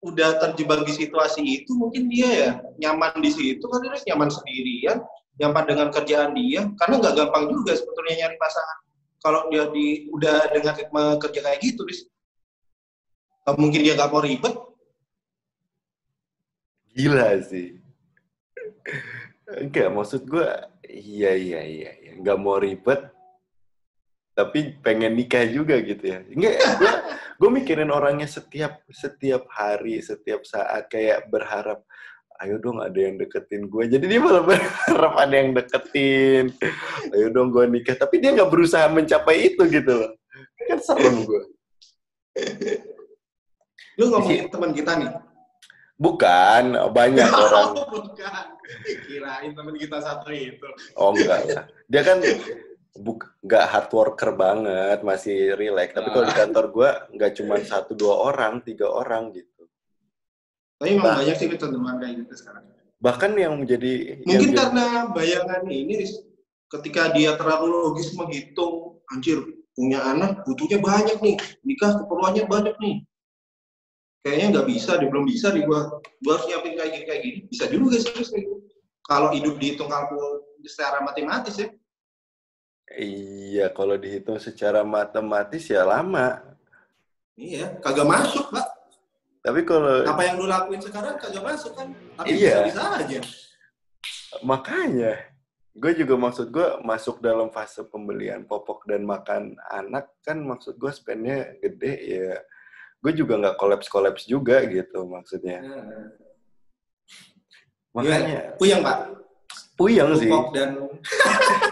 [0.00, 4.98] udah terjebak di situasi itu, mungkin dia ya nyaman di situ, kan dia nyaman sendirian,
[5.36, 8.78] nyaman dengan kerjaan dia, karena nggak gampang juga sebetulnya nyari pasangan.
[9.20, 11.84] Kalau dia di udah dengan ritme kerja kayak gitu.
[13.44, 14.54] Nggak mungkin dia nggak mau ribet,
[16.90, 17.78] Gila sih.
[19.46, 22.12] Enggak, maksud gua iya iya iya, iya.
[22.18, 22.98] nggak mau ribet
[24.40, 26.24] tapi pengen nikah juga gitu ya.
[26.24, 26.92] Enggak, gua
[27.36, 31.84] gua mikirin orangnya setiap setiap hari, setiap saat kayak berharap
[32.40, 33.84] ayo dong ada yang deketin gue.
[33.84, 36.48] Jadi dia malah berharap ada yang deketin.
[37.12, 37.96] Ayo dong gue nikah.
[38.00, 40.12] Tapi dia nggak berusaha mencapai itu gitu loh.
[40.64, 41.42] Kan serem gue.
[44.00, 45.12] lu ngomongin teman kita nih.
[46.00, 47.68] Bukan, banyak orang.
[47.76, 48.44] Oh, bukan.
[49.04, 50.68] Kirain teman kita satu itu.
[50.96, 51.64] Oh enggak lah.
[51.92, 52.24] Dia kan
[52.96, 55.94] buk nggak hard worker banget, masih relax.
[55.94, 59.68] Tapi kalau di kantor gue nggak cuma satu dua orang, tiga orang gitu.
[60.80, 61.16] Tapi memang Nah.
[61.22, 62.64] banyak sih kecenderungan kayak gitu sekarang.
[63.00, 65.94] Bahkan yang menjadi Mungkin yang jadi- karena bayangan ini
[66.68, 69.38] ketika dia terlalu logis menghitung, anjir
[69.72, 72.96] punya anak butuhnya banyak nih, nikah keperluannya banyak nih.
[74.20, 75.96] Kayaknya nggak bisa, dia belum bisa nih gua.
[76.20, 77.38] Gua harus nyiapin kayak gini kayak gini.
[77.48, 78.54] Bisa juga sih gitu.
[79.08, 81.72] Kalau hidup dihitung kalkul secara matematis ya.
[82.90, 86.42] Iya, kalau dihitung secara matematis ya lama.
[87.34, 88.66] Iya, kagak masuk, Pak.
[89.40, 91.88] Tapi kalau Apa yang lu lakuin sekarang kagak masuk kan?
[92.18, 92.66] Tapi Iya.
[92.66, 93.20] bisa-bisa aja.
[94.42, 95.18] makanya
[95.72, 100.86] gue juga maksud gue masuk dalam fase pembelian popok dan makan anak kan maksud gue
[100.88, 102.38] spendnya gede ya
[102.96, 106.14] gue juga nggak kolaps kolaps juga gitu maksudnya Nah,
[107.90, 108.98] Makanya Puyeng, Pak.
[109.74, 110.30] puyeng sih.
[110.30, 110.78] Lupok dan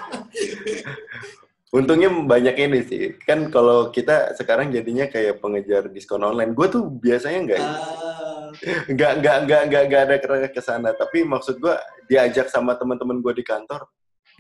[1.68, 3.04] Untungnya banyak ini sih.
[3.20, 6.56] Kan kalau kita sekarang jadinya kayak pengejar diskon online.
[6.56, 8.48] Gue tuh biasanya nggak Ah,
[8.88, 10.96] nggak nggak nggak nggak nggak ada ke sana.
[10.96, 11.76] Tapi maksud gue
[12.08, 13.84] diajak sama teman-teman gue di kantor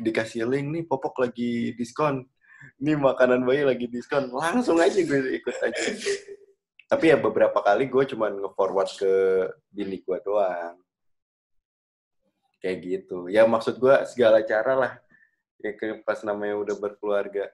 [0.00, 2.24] dikasih link nih popok lagi diskon.
[2.80, 4.32] Nih makanan bayi lagi diskon.
[4.32, 5.84] Langsung aja gue ikut aja.
[6.88, 9.12] Tapi ya beberapa kali gue cuman nge-forward ke
[9.68, 10.80] bini gue doang.
[12.64, 13.28] Kayak gitu.
[13.28, 14.92] Ya maksud gue segala cara lah.
[15.58, 15.74] Ya
[16.06, 17.50] pas namanya udah berkeluarga.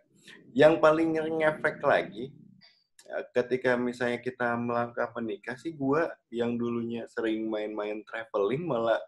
[0.52, 1.08] Yang paling
[1.40, 2.32] ngefek lagi,
[3.04, 9.00] ya, ketika misalnya kita melangkah menikah sih gue yang dulunya sering main-main traveling malah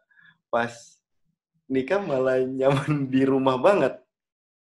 [0.48, 0.72] pas
[1.68, 4.00] nikah malah nyaman di rumah banget.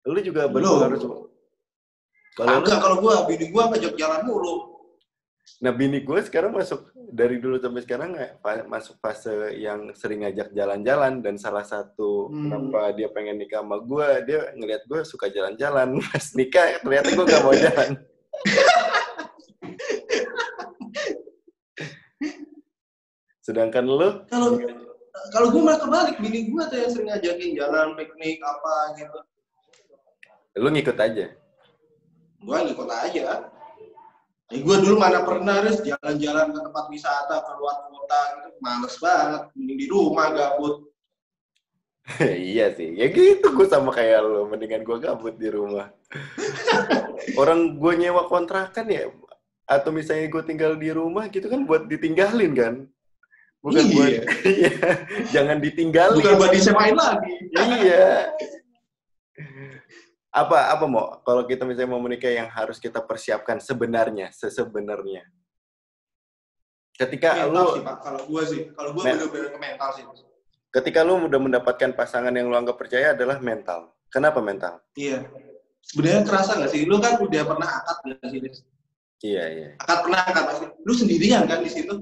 [0.07, 0.97] Lu juga Lu?
[0.97, 1.29] semua.
[2.39, 4.70] Kalau Kagak kalau gua bini gua ngajak jalan mulu.
[5.59, 10.49] Nah, bini gue sekarang masuk dari dulu sampai sekarang pa- masuk fase yang sering ngajak
[10.51, 12.47] jalan-jalan dan salah satu Hmm.
[12.47, 15.99] kenapa dia pengen nikah sama gue, dia ngelihat gue suka jalan-jalan.
[16.07, 17.91] Pas nikah ternyata gue gak mau jalan.
[23.41, 24.61] Sedangkan lu, Kalau
[25.31, 29.19] kalau gua malah kebalik, bini gua tuh yang sering ngajakin jalan piknik apa gitu.
[30.57, 31.27] lu ngikut aja.
[32.41, 33.25] Gua ngikut aja.
[34.51, 38.49] Eh, gua dulu mana pernah harus jalan-jalan ke tempat wisata ke luar kota gitu.
[38.59, 40.91] Males banget, mending di rumah gabut.
[42.51, 44.51] iya sih, ya gitu gue sama kayak lu.
[44.51, 45.95] Mendingan gue gabut di rumah.
[47.41, 49.07] Orang gue nyewa kontrakan ya,
[49.71, 52.75] atau misalnya gue tinggal di rumah gitu kan buat ditinggalin kan.
[53.61, 53.95] Bukan Iya.
[53.95, 54.13] buat,
[54.57, 54.73] iya,
[55.31, 56.17] jangan ditinggalin.
[56.19, 57.33] Bukan buat disemain lagi.
[57.55, 58.35] iya.
[60.31, 65.27] Apa apa mau kalau kita misalnya mau menikah yang harus kita persiapkan sebenarnya, sesebenarnya.
[66.95, 67.97] Ketika Mental lu sih, Pak.
[68.05, 70.05] Kalau gua sih, kalau gua bener-bener ke mental sih.
[70.71, 73.91] ketika lu udah mendapatkan pasangan yang lu anggap percaya adalah mental.
[74.07, 74.79] Kenapa mental?
[74.95, 75.27] Iya.
[75.83, 76.87] Sebenarnya kerasa nggak sih?
[76.87, 78.39] Lu kan udah pernah akad nggak sih?
[79.27, 79.69] Iya, iya.
[79.83, 80.67] Akad pernah akad pasti.
[80.87, 81.95] Lu sendirian kan di situ.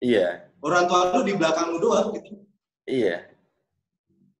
[0.00, 2.40] Iya, Orang tua lu di belakang lu doang gitu.
[2.88, 3.28] iya.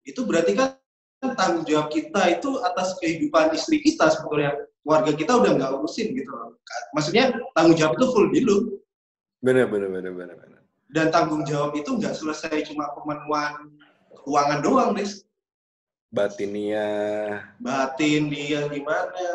[0.06, 0.75] Itu berarti kan
[1.22, 4.52] tanggung jawab kita itu atas kehidupan istri kita sebetulnya.
[4.86, 6.54] Keluarga kita udah nggak urusin gitu loh.
[6.94, 8.78] Maksudnya tanggung jawab itu full di lu.
[9.42, 10.62] Bener, bener, bener, bener.
[10.86, 13.74] Dan tanggung jawab itu nggak selesai cuma pemenuhan
[14.22, 15.26] keuangan doang, Riz.
[16.14, 16.86] Batinia.
[17.58, 19.26] Batin dia gimana,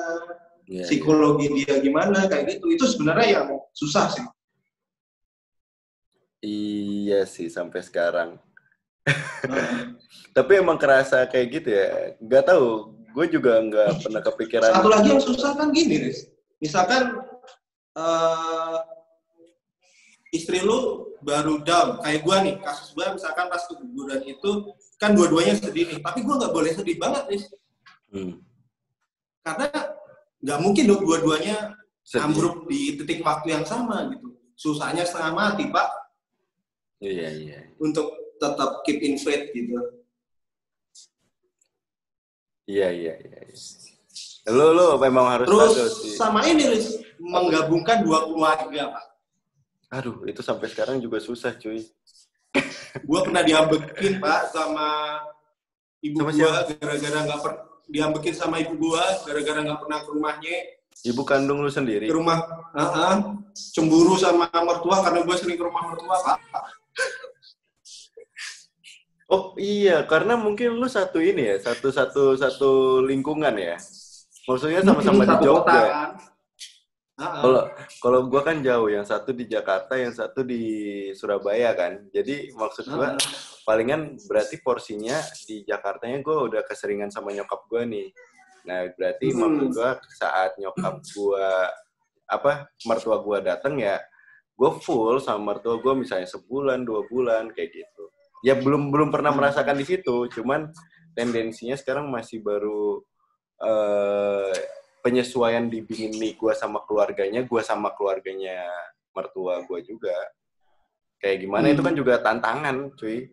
[0.71, 0.87] iya.
[0.87, 2.71] psikologi dia gimana, kayak gitu.
[2.71, 4.25] Itu sebenarnya yang susah sih.
[6.41, 8.39] Iya sih sampai sekarang.
[10.37, 12.15] Tapi emang kerasa kayak gitu ya.
[12.21, 12.95] Gak tahu.
[13.11, 14.71] Gue juga nggak pernah kepikiran.
[14.71, 16.31] Satu lagi yang susah kan gini, Riz.
[16.63, 17.19] Misalkan
[17.99, 18.77] eh,
[20.31, 24.51] istri lu baru down, kayak gua nih, kasus gua misalkan pas keguguran itu
[24.97, 27.43] kan dua-duanya sedih nih, tapi gua nggak boleh sedih banget, Riz.
[28.11, 28.39] Hmm,
[29.43, 29.67] Karena
[30.41, 31.75] nggak mungkin dong dua-duanya
[32.17, 34.35] ambruk di titik waktu yang sama gitu.
[34.55, 35.89] Susahnya setengah mati, Pak,
[37.01, 37.59] Iya, iya.
[37.81, 39.77] untuk tetap keep in faith gitu.
[42.65, 43.39] Iya, iya, iya.
[43.45, 43.57] iya.
[44.49, 46.17] Lu, lu memang harus Terus sih.
[46.17, 49.05] sama ini, Riz, menggabungkan dua keluarga, Pak.
[50.01, 51.85] Aduh, itu sampai sekarang juga susah, cuy.
[53.07, 55.21] Gua pernah diambekin, Pak, sama
[56.01, 57.51] ibu Sama gua gara-gara nggak per
[57.91, 60.55] diambekin sama ibu gua gara-gara nggak pernah ke rumahnya
[61.01, 62.09] Ibu kandung lu sendiri.
[62.09, 62.41] ke rumah
[62.73, 66.37] uh cemburu sama mertua karena gua sering ke rumah mertua pak
[69.31, 73.79] Oh iya, karena mungkin lu satu ini ya, satu satu satu lingkungan ya.
[74.43, 75.71] Maksudnya sama-sama di Jogja.
[75.71, 76.11] kan.
[77.15, 77.63] Kalau
[78.01, 80.61] kalau gua kan jauh, yang satu di Jakarta, yang satu di
[81.15, 82.11] Surabaya kan.
[82.11, 83.15] Jadi maksud gua
[83.63, 85.15] palingan berarti porsinya
[85.47, 88.11] di Jakartanya gua udah keseringan sama nyokap gua nih.
[88.67, 89.37] Nah berarti Hmm.
[89.37, 91.71] maksud gua saat nyokap gua
[92.27, 94.01] apa mertua gua datang ya,
[94.57, 98.05] gua full sama mertua gua misalnya sebulan dua bulan kayak gitu.
[98.41, 100.73] Ya belum belum pernah merasakan di situ, cuman
[101.13, 103.05] tendensinya sekarang masih baru
[103.61, 104.53] eh,
[105.01, 108.65] penyesuaian di bini gue sama keluarganya, gue sama keluarganya
[109.13, 110.17] mertua gue juga.
[111.21, 111.73] Kayak gimana Hmm.
[111.77, 113.29] itu kan juga tantangan, cuy.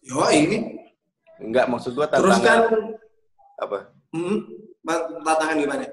[0.00, 0.78] Yo ini
[1.40, 2.82] Enggak maksud gue terus tantangan kan
[3.58, 3.78] apa?
[4.12, 4.38] hmm,
[5.24, 5.84] tantangan gimana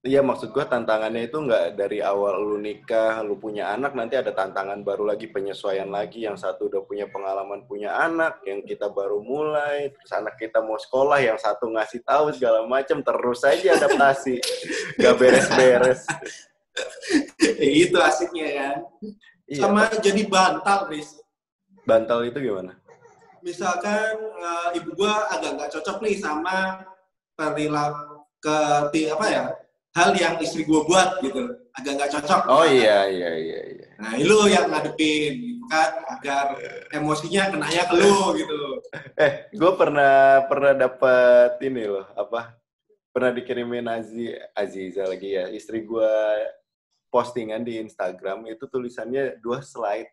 [0.00, 4.32] Iya maksud gue tantangannya itu nggak dari awal lu nikah, lu punya anak, nanti ada
[4.32, 6.24] tantangan baru lagi, penyesuaian lagi.
[6.24, 10.80] Yang satu udah punya pengalaman punya anak, yang kita baru mulai, terus anak kita mau
[10.80, 14.40] sekolah, yang satu ngasih tahu segala macam, terus aja adaptasi,
[14.96, 16.08] nggak beres-beres.
[17.60, 18.78] Eh, itu asiknya kan
[19.50, 21.18] Iya, sama jadi bantal Riz
[21.82, 22.78] bantal itu gimana?
[23.42, 26.84] misalkan uh, ibu gua agak nggak cocok nih sama
[27.34, 28.58] perilaku ke
[29.16, 29.44] apa ya
[29.90, 33.86] hal yang istri gua buat gitu agak nggak cocok Oh iya iya iya iya.
[33.98, 36.46] nah lu yang ngadepin gitu kan agar
[36.90, 38.58] emosinya kenanya ke lu gitu
[39.20, 42.56] Eh, gue pernah pernah dapat ini loh, apa?
[43.12, 46.10] Pernah dikirimin Azi Aziza lagi ya, istri gue
[47.12, 50.08] postingan di Instagram itu tulisannya dua slide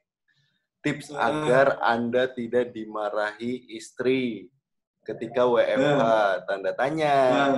[0.84, 1.30] tips Ah.
[1.32, 4.52] agar anda tidak dimarahi istri
[5.08, 6.02] ketika WFH
[6.44, 7.16] tanda tanya.
[7.32, 7.52] nah,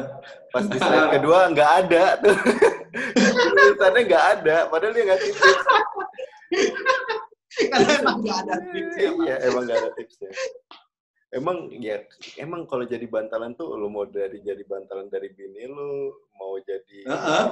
[0.53, 2.37] Pas di slide kedua nggak ada tuh.
[3.17, 5.65] Tulisannya nggak ada, padahal dia ngasih tips.
[7.69, 9.09] karena emang nggak ada tipsnya.
[9.25, 10.29] Iya, emang nggak ada tipsnya.
[11.29, 11.95] Emang ya,
[12.41, 17.05] emang kalau jadi bantalan tuh lu mau dari jadi bantalan dari bini lu, mau jadi
[17.05, 17.45] Heeh.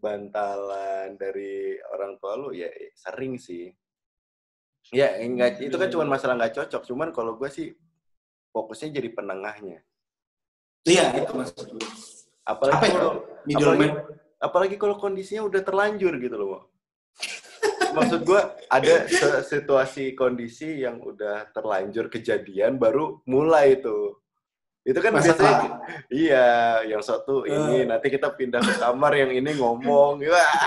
[0.00, 3.68] bantalan dari orang tua lu ya sering sih.
[4.92, 7.76] Ya enggak itu kan cuma masalah nggak cocok, cuman kalau gue sih
[8.52, 9.80] fokusnya jadi penengahnya.
[10.86, 11.88] iya itu maksud gue
[12.42, 13.14] Apalagi apa itu kalau
[13.46, 13.92] middleman
[14.42, 16.74] apalagi kalau kondisinya udah terlanjur gitu loh.
[17.92, 18.94] Maksud gue ada
[19.46, 24.18] situasi kondisi yang udah terlanjur kejadian baru mulai itu.
[24.82, 25.30] Itu kan Masalah.
[25.30, 25.60] biasanya
[26.10, 26.48] iya,
[26.82, 30.18] yang satu ini nanti kita pindah ke kamar yang ini ngomong.
[30.34, 30.66] Wah.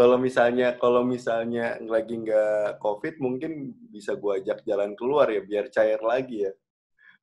[0.00, 5.68] Kalau misalnya kalau misalnya lagi nggak covid mungkin bisa gua ajak jalan keluar ya biar
[5.68, 6.52] cair lagi ya.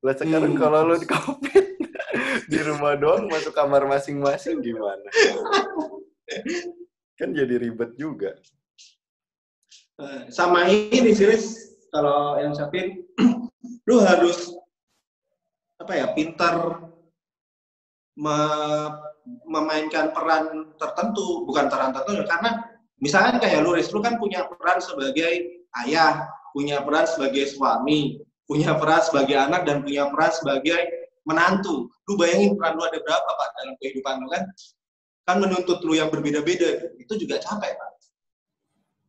[0.06, 0.62] Lah sekarang Hmm.
[0.62, 1.66] kalau lu di covid
[2.54, 5.10] di rumah doang masuk kamar masing-masing gimana?
[7.18, 8.38] Kan jadi ribet juga.
[9.98, 11.26] Eh, sama ini sih
[11.90, 13.02] kalau yang Syafin
[13.90, 14.54] lu harus
[15.82, 16.78] apa ya pintar
[18.13, 19.07] me-
[19.48, 22.63] memainkan peran tertentu bukan peran tertentu karena
[23.04, 28.80] misalnya kayak lu Riz, lu kan punya peran sebagai ayah punya peran sebagai suami punya
[28.80, 30.80] peran sebagai anak dan punya peran sebagai
[31.28, 31.92] menantu.
[32.08, 34.44] Lu bayangin peran lu ada berapa pak dalam kehidupan lu kan?
[35.28, 37.92] Kan menuntut lu yang berbeda-beda itu juga capek pak.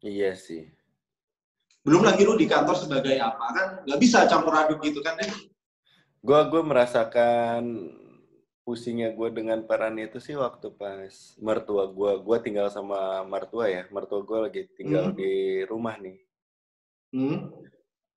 [0.03, 0.67] Iya sih.
[1.87, 3.69] belum lagi lu di kantor sebagai apa kan?
[3.87, 5.31] Nggak bisa campur aduk gitu kan ya
[6.21, 7.65] Gua gue merasakan
[8.69, 11.09] pusingnya gue dengan peran itu sih waktu pas
[11.41, 12.13] mertua gue.
[12.21, 13.89] Gue tinggal sama mertua ya.
[13.89, 15.17] Mertua gue lagi tinggal Hmm.
[15.17, 16.21] di rumah nih.
[17.17, 17.39] hmm?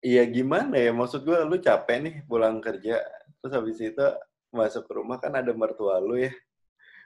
[0.03, 2.99] Iya gimana ya, maksud gue lu capek nih pulang kerja,
[3.39, 4.05] terus habis itu
[4.51, 6.33] masuk ke rumah kan ada mertua lu ya.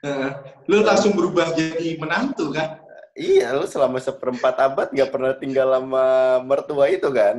[0.02, 0.30] Eh,
[0.66, 2.82] lu langsung berubah jadi menantu kan
[3.16, 6.04] Iya, lu selama seperempat abad nggak pernah tinggal sama
[6.44, 7.36] mertua itu kan.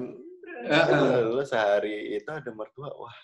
[0.65, 1.21] Eh.
[1.21, 3.17] Lu sehari itu ada mertua, wah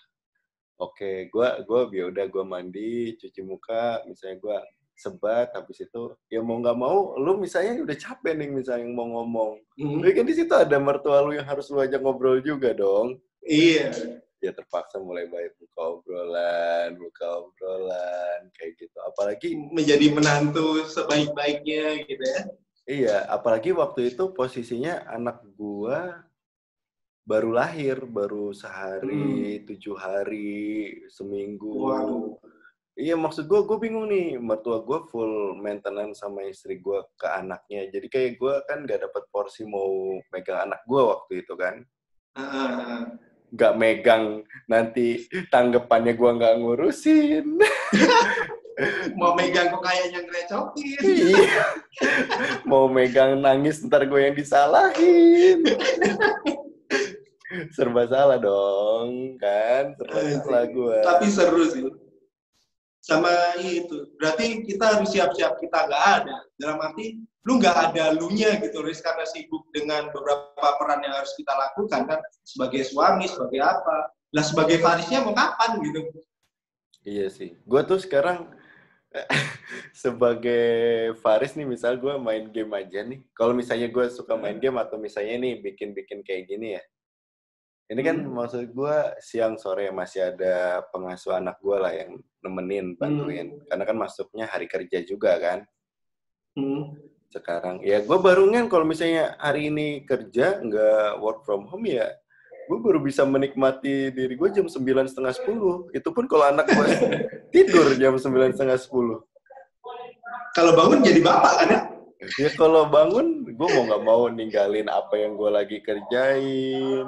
[0.80, 4.58] oke, gua gua ya udah gua mandi, cuci muka, misalnya gua
[4.94, 9.58] sebat, habis itu ya mau nggak mau, lu misalnya udah capek nih misalnya mau ngomong.
[9.74, 13.18] Hmm, Tapi kan di situ ada mertua lu yang harus lu ajak ngobrol juga dong.
[13.44, 13.92] iya
[14.44, 18.98] ya terpaksa mulai baik buka obrolan, buka obrolan kayak gitu.
[19.00, 22.42] Apalagi menjadi menantu sebaik-baiknya gitu ya
[22.84, 26.24] iya, apalagi waktu itu posisinya anak gua
[27.24, 31.72] baru lahir, baru sehari, tujuh hari, seminggu.
[31.88, 32.36] waduh
[32.94, 37.90] Iya maksud gua, gua bingung nih, mertua gua full maintenance sama istri gua ke anaknya.
[37.90, 41.82] Jadi kayak gua kan gak dapat porsi mau megang anak gua waktu itu kan.
[42.38, 43.02] Eh.
[43.50, 47.58] Gak megang nanti tanggapannya gua nggak ngurusin.
[49.18, 51.66] mau megang kok kayaknya ngerecokin Iya.
[52.70, 55.62] Mau megang nangis ntar gue yang disalahin.
[57.76, 59.94] Serba salah dong, kan?
[59.98, 60.98] Serba Iya salah gue.
[61.04, 61.84] tapi seru sih
[63.04, 63.28] sama
[63.60, 68.80] itu berarti kita harus siap-siap kita nggak ada dalam arti lu nggak ada lunya gitu
[68.80, 74.08] Riz karena sibuk dengan beberapa peran yang harus kita lakukan kan sebagai suami sebagai apa
[74.32, 76.00] lah sebagai Farisnya mau kapan gitu
[77.04, 77.52] Iya sih.
[77.68, 78.48] Gue tuh sekarang
[79.92, 83.20] sebagai Faris nih, misal gue main game aja nih.
[83.36, 86.82] Kalau misalnya gue suka main game atau misalnya nih bikin-bikin kayak gini ya.
[87.84, 88.32] Ini kan Hmm.
[88.32, 93.60] maksud gue siang sore masih ada pengasuh anak gue lah yang nemenin, bantuin.
[93.68, 95.58] Karena kan masuknya hari kerja juga kan
[96.56, 96.96] Hmm.
[97.28, 97.84] sekarang.
[97.84, 102.08] Ya gue baru kan kalau misalnya hari ini kerja nggak work from home ya
[102.64, 105.92] gue baru bisa menikmati diri gue jam sembilan setengah sepuluh.
[105.92, 106.86] Itu pun kalau anak gue
[107.52, 109.20] tidur jam sembilan setengah sepuluh.
[110.54, 111.80] kalau bangun jadi bapak kan ya
[112.40, 117.04] Ya kalau bangun, gue mau nggak mau ninggalin apa yang gue lagi kerjain,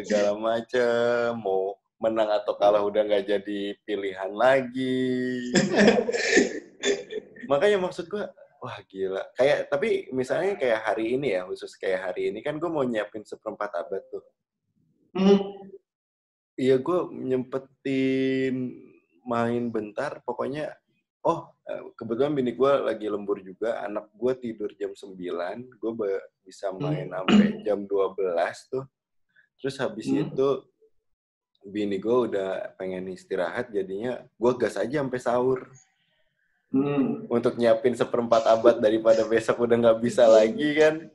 [0.00, 1.36] segala macem.
[1.40, 5.52] Mau menang atau kalah udah nggak jadi pilihan lagi.
[7.50, 8.24] Makanya maksud gue,
[8.66, 9.22] Wah gila.
[9.36, 13.22] Kayak tapi misalnya kayak hari ini ya, khusus kayak hari ini kan gue mau nyiapin
[13.22, 14.24] seperempat abad tuh.
[15.14, 15.38] Hmm.
[16.56, 18.56] Iya gue nyempetin
[19.28, 20.72] main bentar, pokoknya
[21.26, 25.14] oh eh, kebetulan bini gue lagi lembur juga, anak gue tidur jam 9,
[25.76, 25.92] gue
[26.42, 28.84] bisa main sampai jam 12 tuh.
[29.58, 30.26] Terus habis Hmm.
[30.26, 30.48] itu
[31.62, 35.60] bini gue udah pengen istirahat, jadinya gue gas aja sampai sahur.
[36.66, 37.24] Hmm.
[37.30, 41.08] untuk nyiapin seperempat abad daripada besok udah nggak bisa lagi kan.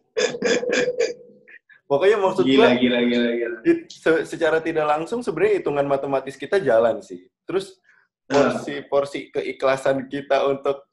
[1.85, 3.57] Pokoknya maksud Gila, gua gila, gila, gila.
[3.67, 7.27] it- se- secara tidak langsung sebenarnya hitungan matematis kita jalan sih.
[7.43, 7.75] Terus
[8.23, 10.87] porsi porsi keikhlasan kita untuk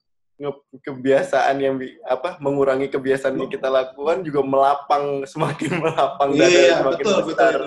[0.79, 1.75] kebiasaan yang
[2.07, 7.53] apa mengurangi kebiasaan yang kita lakukan juga melapang semakin melapang dan Iya, semakin betul, besar.
[7.59, 7.63] betul.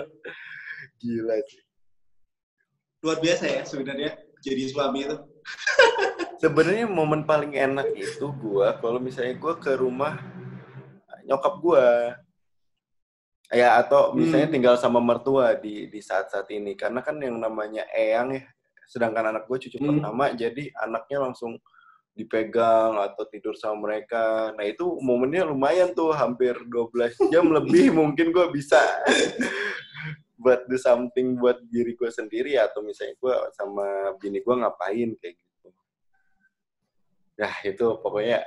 [0.98, 1.62] Gila sih.
[3.02, 5.18] Luar biasa ya sebenarnya jadi suami itu.
[6.42, 10.18] Sebenarnya momen paling enak itu gua kalau misalnya gua ke rumah
[11.22, 12.18] nyokap gua.
[13.52, 14.56] Ya atau misalnya Hmm.
[14.56, 18.44] tinggal sama mertua di di saat-saat ini karena kan yang namanya eyang ya
[18.88, 20.00] sedangkan anak gue cucu Hmm.
[20.00, 21.60] pertama jadi anaknya langsung
[22.12, 24.52] dipegang atau tidur sama mereka.
[24.56, 28.80] Nah, itu momennya lumayan tuh hampir 12 jam lebih mungkin gue bisa
[30.42, 35.36] buat do something buat diri gue sendiri atau misalnya gue sama bini gue ngapain kayak
[35.38, 35.70] gitu.
[37.40, 38.44] Nah, itu pokoknya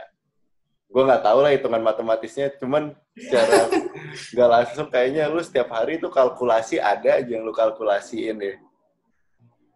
[0.84, 3.66] gue nggak tahu lah hitungan matematisnya, cuman secara
[4.36, 8.54] nggak langsung kayaknya lu setiap hari tuh kalkulasi ada aja yang lu kalkulasiin ya.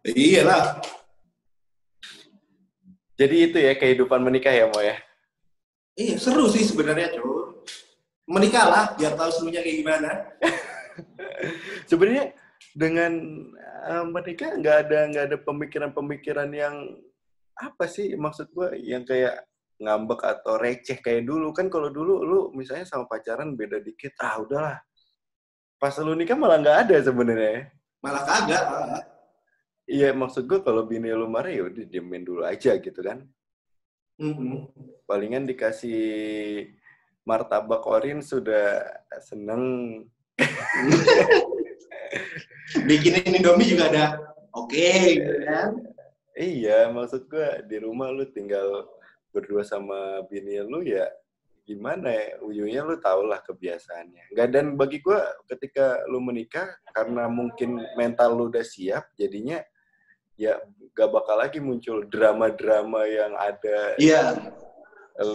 [0.07, 0.79] Iyalah.
[3.19, 4.95] Jadi itu ya kehidupan menikah ya, Mo ya?
[5.99, 7.67] Iya, seru sih sebenarnya, cuy.
[8.29, 10.09] Menikahlah biar tahu serunya kayak gimana.
[11.89, 12.31] Sebenarnya
[12.77, 13.11] dengan
[13.65, 16.75] eh, menikah nggak ada nggak ada pemikiran-pemikiran yang
[17.57, 19.49] apa sih maksud gue yang kayak
[19.81, 24.37] ngambek atau receh kayak dulu kan kalau dulu lu misalnya sama pacaran beda dikit ah
[24.39, 24.77] udahlah
[25.81, 28.63] pas lu nikah malah nggak ada sebenarnya Malah kagak.
[29.89, 33.25] Iya maksud gue kalau bini lu marah ya udah diemin dulu aja gitu kan
[34.21, 34.69] Mm-mm.
[35.09, 36.69] palingan dikasih
[37.25, 38.85] martabak orin sudah
[39.25, 40.05] seneng
[42.87, 44.05] Bikinin Indomie juga ada.
[44.53, 45.69] Oke, gitu kan.
[46.37, 48.87] Iya, maksud gue di rumah lu tinggal
[49.29, 51.05] berdua sama bini lu ya
[51.69, 54.33] gimana ya, ujungnya lu tau lah kebiasaannya.
[54.33, 55.21] Nggak, dan bagi gue
[55.53, 56.65] ketika lu menikah,
[56.97, 59.61] karena mungkin mental lu udah siap, jadinya
[60.39, 60.55] ya
[60.95, 64.39] gak bakal lagi muncul drama-drama yang ada Iya.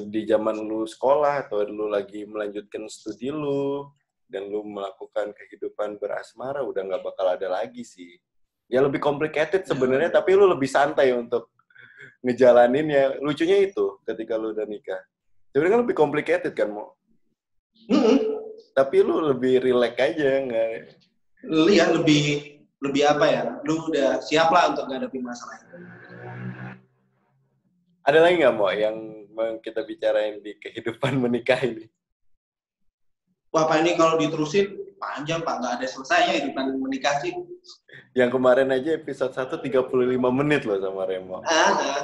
[0.08, 3.84] di zaman lu sekolah atau lu lagi melanjutkan studi lu
[4.32, 8.16] dan lu melakukan kehidupan berasmara udah nggak bakal ada lagi sih.
[8.64, 11.52] Ya lebih complicated sebenarnya tapi lu lebih santai untuk
[12.24, 13.20] ngejalaninnya.
[13.20, 15.04] Lucunya itu ketika lu udah nikah.
[15.52, 16.96] Sebenarnya kan lebih complicated kan mau.
[17.92, 18.40] Mm-mm.
[18.72, 20.68] Tapi lu lebih relax aja nggak
[21.44, 22.53] Lihat lebih
[22.84, 23.42] lebih apa ya?
[23.64, 25.76] Lu udah siap lah untuk ngadepin masalah itu.
[28.04, 28.96] ada lagi nggak mau yang
[29.64, 31.88] kita bicarain di kehidupan menikah ini?
[33.48, 35.56] Wah, Pak ini kalau diterusin panjang, Pak.
[35.62, 37.32] Nggak ada selesainya kehidupan menikah sih.
[38.12, 41.40] Yang kemarin aja episode 1 35 menit loh sama Remo.
[41.46, 42.02] Ah, ah.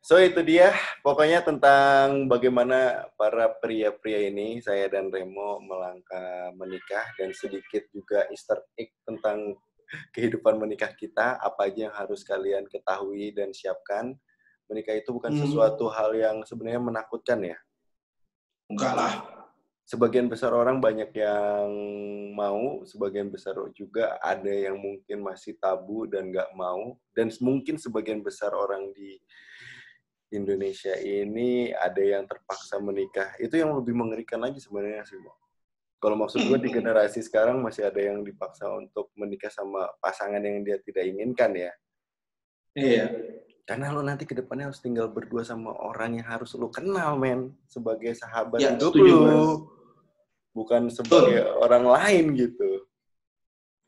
[0.00, 0.72] So itu dia
[1.04, 8.64] pokoknya tentang bagaimana para pria-pria ini saya dan Remo melangkah menikah dan sedikit juga Easter
[8.80, 9.60] egg tentang
[10.14, 14.14] kehidupan menikah kita apa aja yang harus kalian ketahui dan siapkan
[14.70, 15.42] menikah itu bukan Hmm.
[15.42, 17.58] sesuatu hal yang sebenarnya menakutkan ya
[18.70, 19.12] Enggak lah.
[19.82, 21.66] sebagian besar orang banyak yang
[22.30, 28.22] mau, sebagian besar juga ada yang mungkin masih tabu dan nggak mau, dan mungkin sebagian
[28.22, 29.18] besar orang di
[30.30, 33.34] Indonesia ini ada yang terpaksa menikah.
[33.42, 35.34] Itu yang lebih mengerikan lagi sebenarnya sih, Mo.
[36.00, 40.64] Kalau maksud gue di generasi sekarang masih ada yang dipaksa untuk menikah sama pasangan yang
[40.64, 41.72] dia tidak inginkan ya.
[42.72, 43.06] Iya.
[43.68, 47.52] Karena lo nanti ke depannya harus tinggal berdua sama orang yang harus lo kenal, men.
[47.68, 49.68] Sebagai sahabat Ya, hidup lo.
[50.56, 52.88] Bukan sebagai orang lain gitu.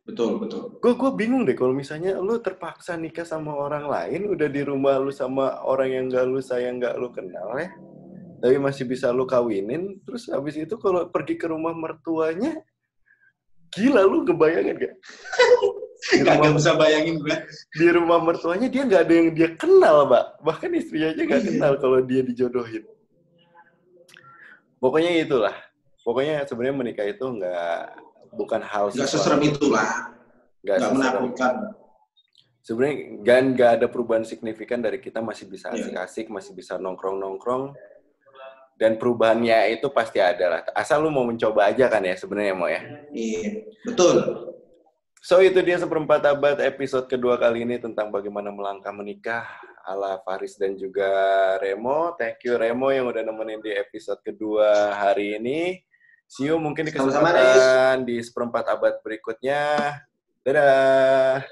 [0.05, 0.79] Betul, betul.
[0.85, 5.01] Gue gue bingung deh kalau misalnya lo terpaksa nikah sama orang lain, udah di rumah
[5.01, 7.73] lo sama orang yang gak lo sayang, gak lo kenal ya.
[8.43, 12.59] Tapi masih bisa lo kawinin, terus habis itu kalau pergi ke rumah mertuanya,
[13.71, 14.95] gila lu kebayangin gak?
[14.99, 17.37] Di Kagak rumah, bisa bayangin gue.
[17.79, 20.25] di rumah mertuanya dia nggak ada yang dia kenal, Mbak.
[20.43, 22.83] Bahkan istrinya aja nggak kenal kalau dia dijodohin.
[24.77, 25.55] Pokoknya itulah.
[26.03, 27.79] Pokoknya sebenarnya menikah itu nggak
[28.35, 30.11] bukan hal Nggak seserem itulah.
[30.67, 31.55] nggak Nggak menakutkan.
[32.63, 35.87] Sebenarnya kan nggak ada perubahan signifikan dari kita masih bisa Iya.
[35.87, 37.75] asik-asik, masih bisa nongkrong-nongkrong.
[38.83, 40.61] Dan perubahannya itu pasti ada lah.
[40.75, 42.83] Asal lu mau mencoba aja kan ya sebenarnya mau ya.
[43.15, 44.17] Iya, betul.
[45.23, 49.47] So itu dia seperempat abad episode kedua kali ini tentang bagaimana melangkah menikah
[49.87, 51.07] ala Faris dan juga
[51.63, 52.19] Remo.
[52.19, 55.79] Thank you Remo yang udah nemenin di episode kedua hari ini.
[56.27, 59.95] See you mungkin di kesempatan di seperempat abad berikutnya.
[60.43, 61.47] Dadah.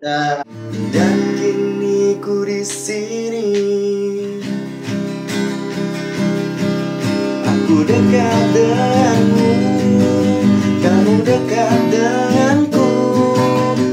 [0.00, 0.40] Dadah.
[0.88, 4.19] Dan kini ku di sini.
[7.70, 9.50] Aku dekat denganmu,
[10.82, 12.90] kamu dekat denganku.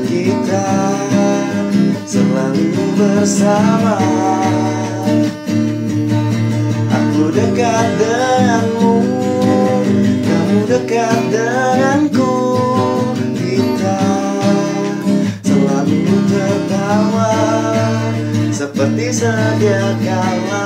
[0.01, 0.69] Kita
[2.01, 4.01] selalu bersama.
[6.89, 8.97] Aku dekat denganmu,
[10.25, 12.33] kamu dekat denganku.
[13.37, 14.01] Kita
[15.45, 17.29] selalu tertawa
[18.49, 20.65] seperti sedia kala.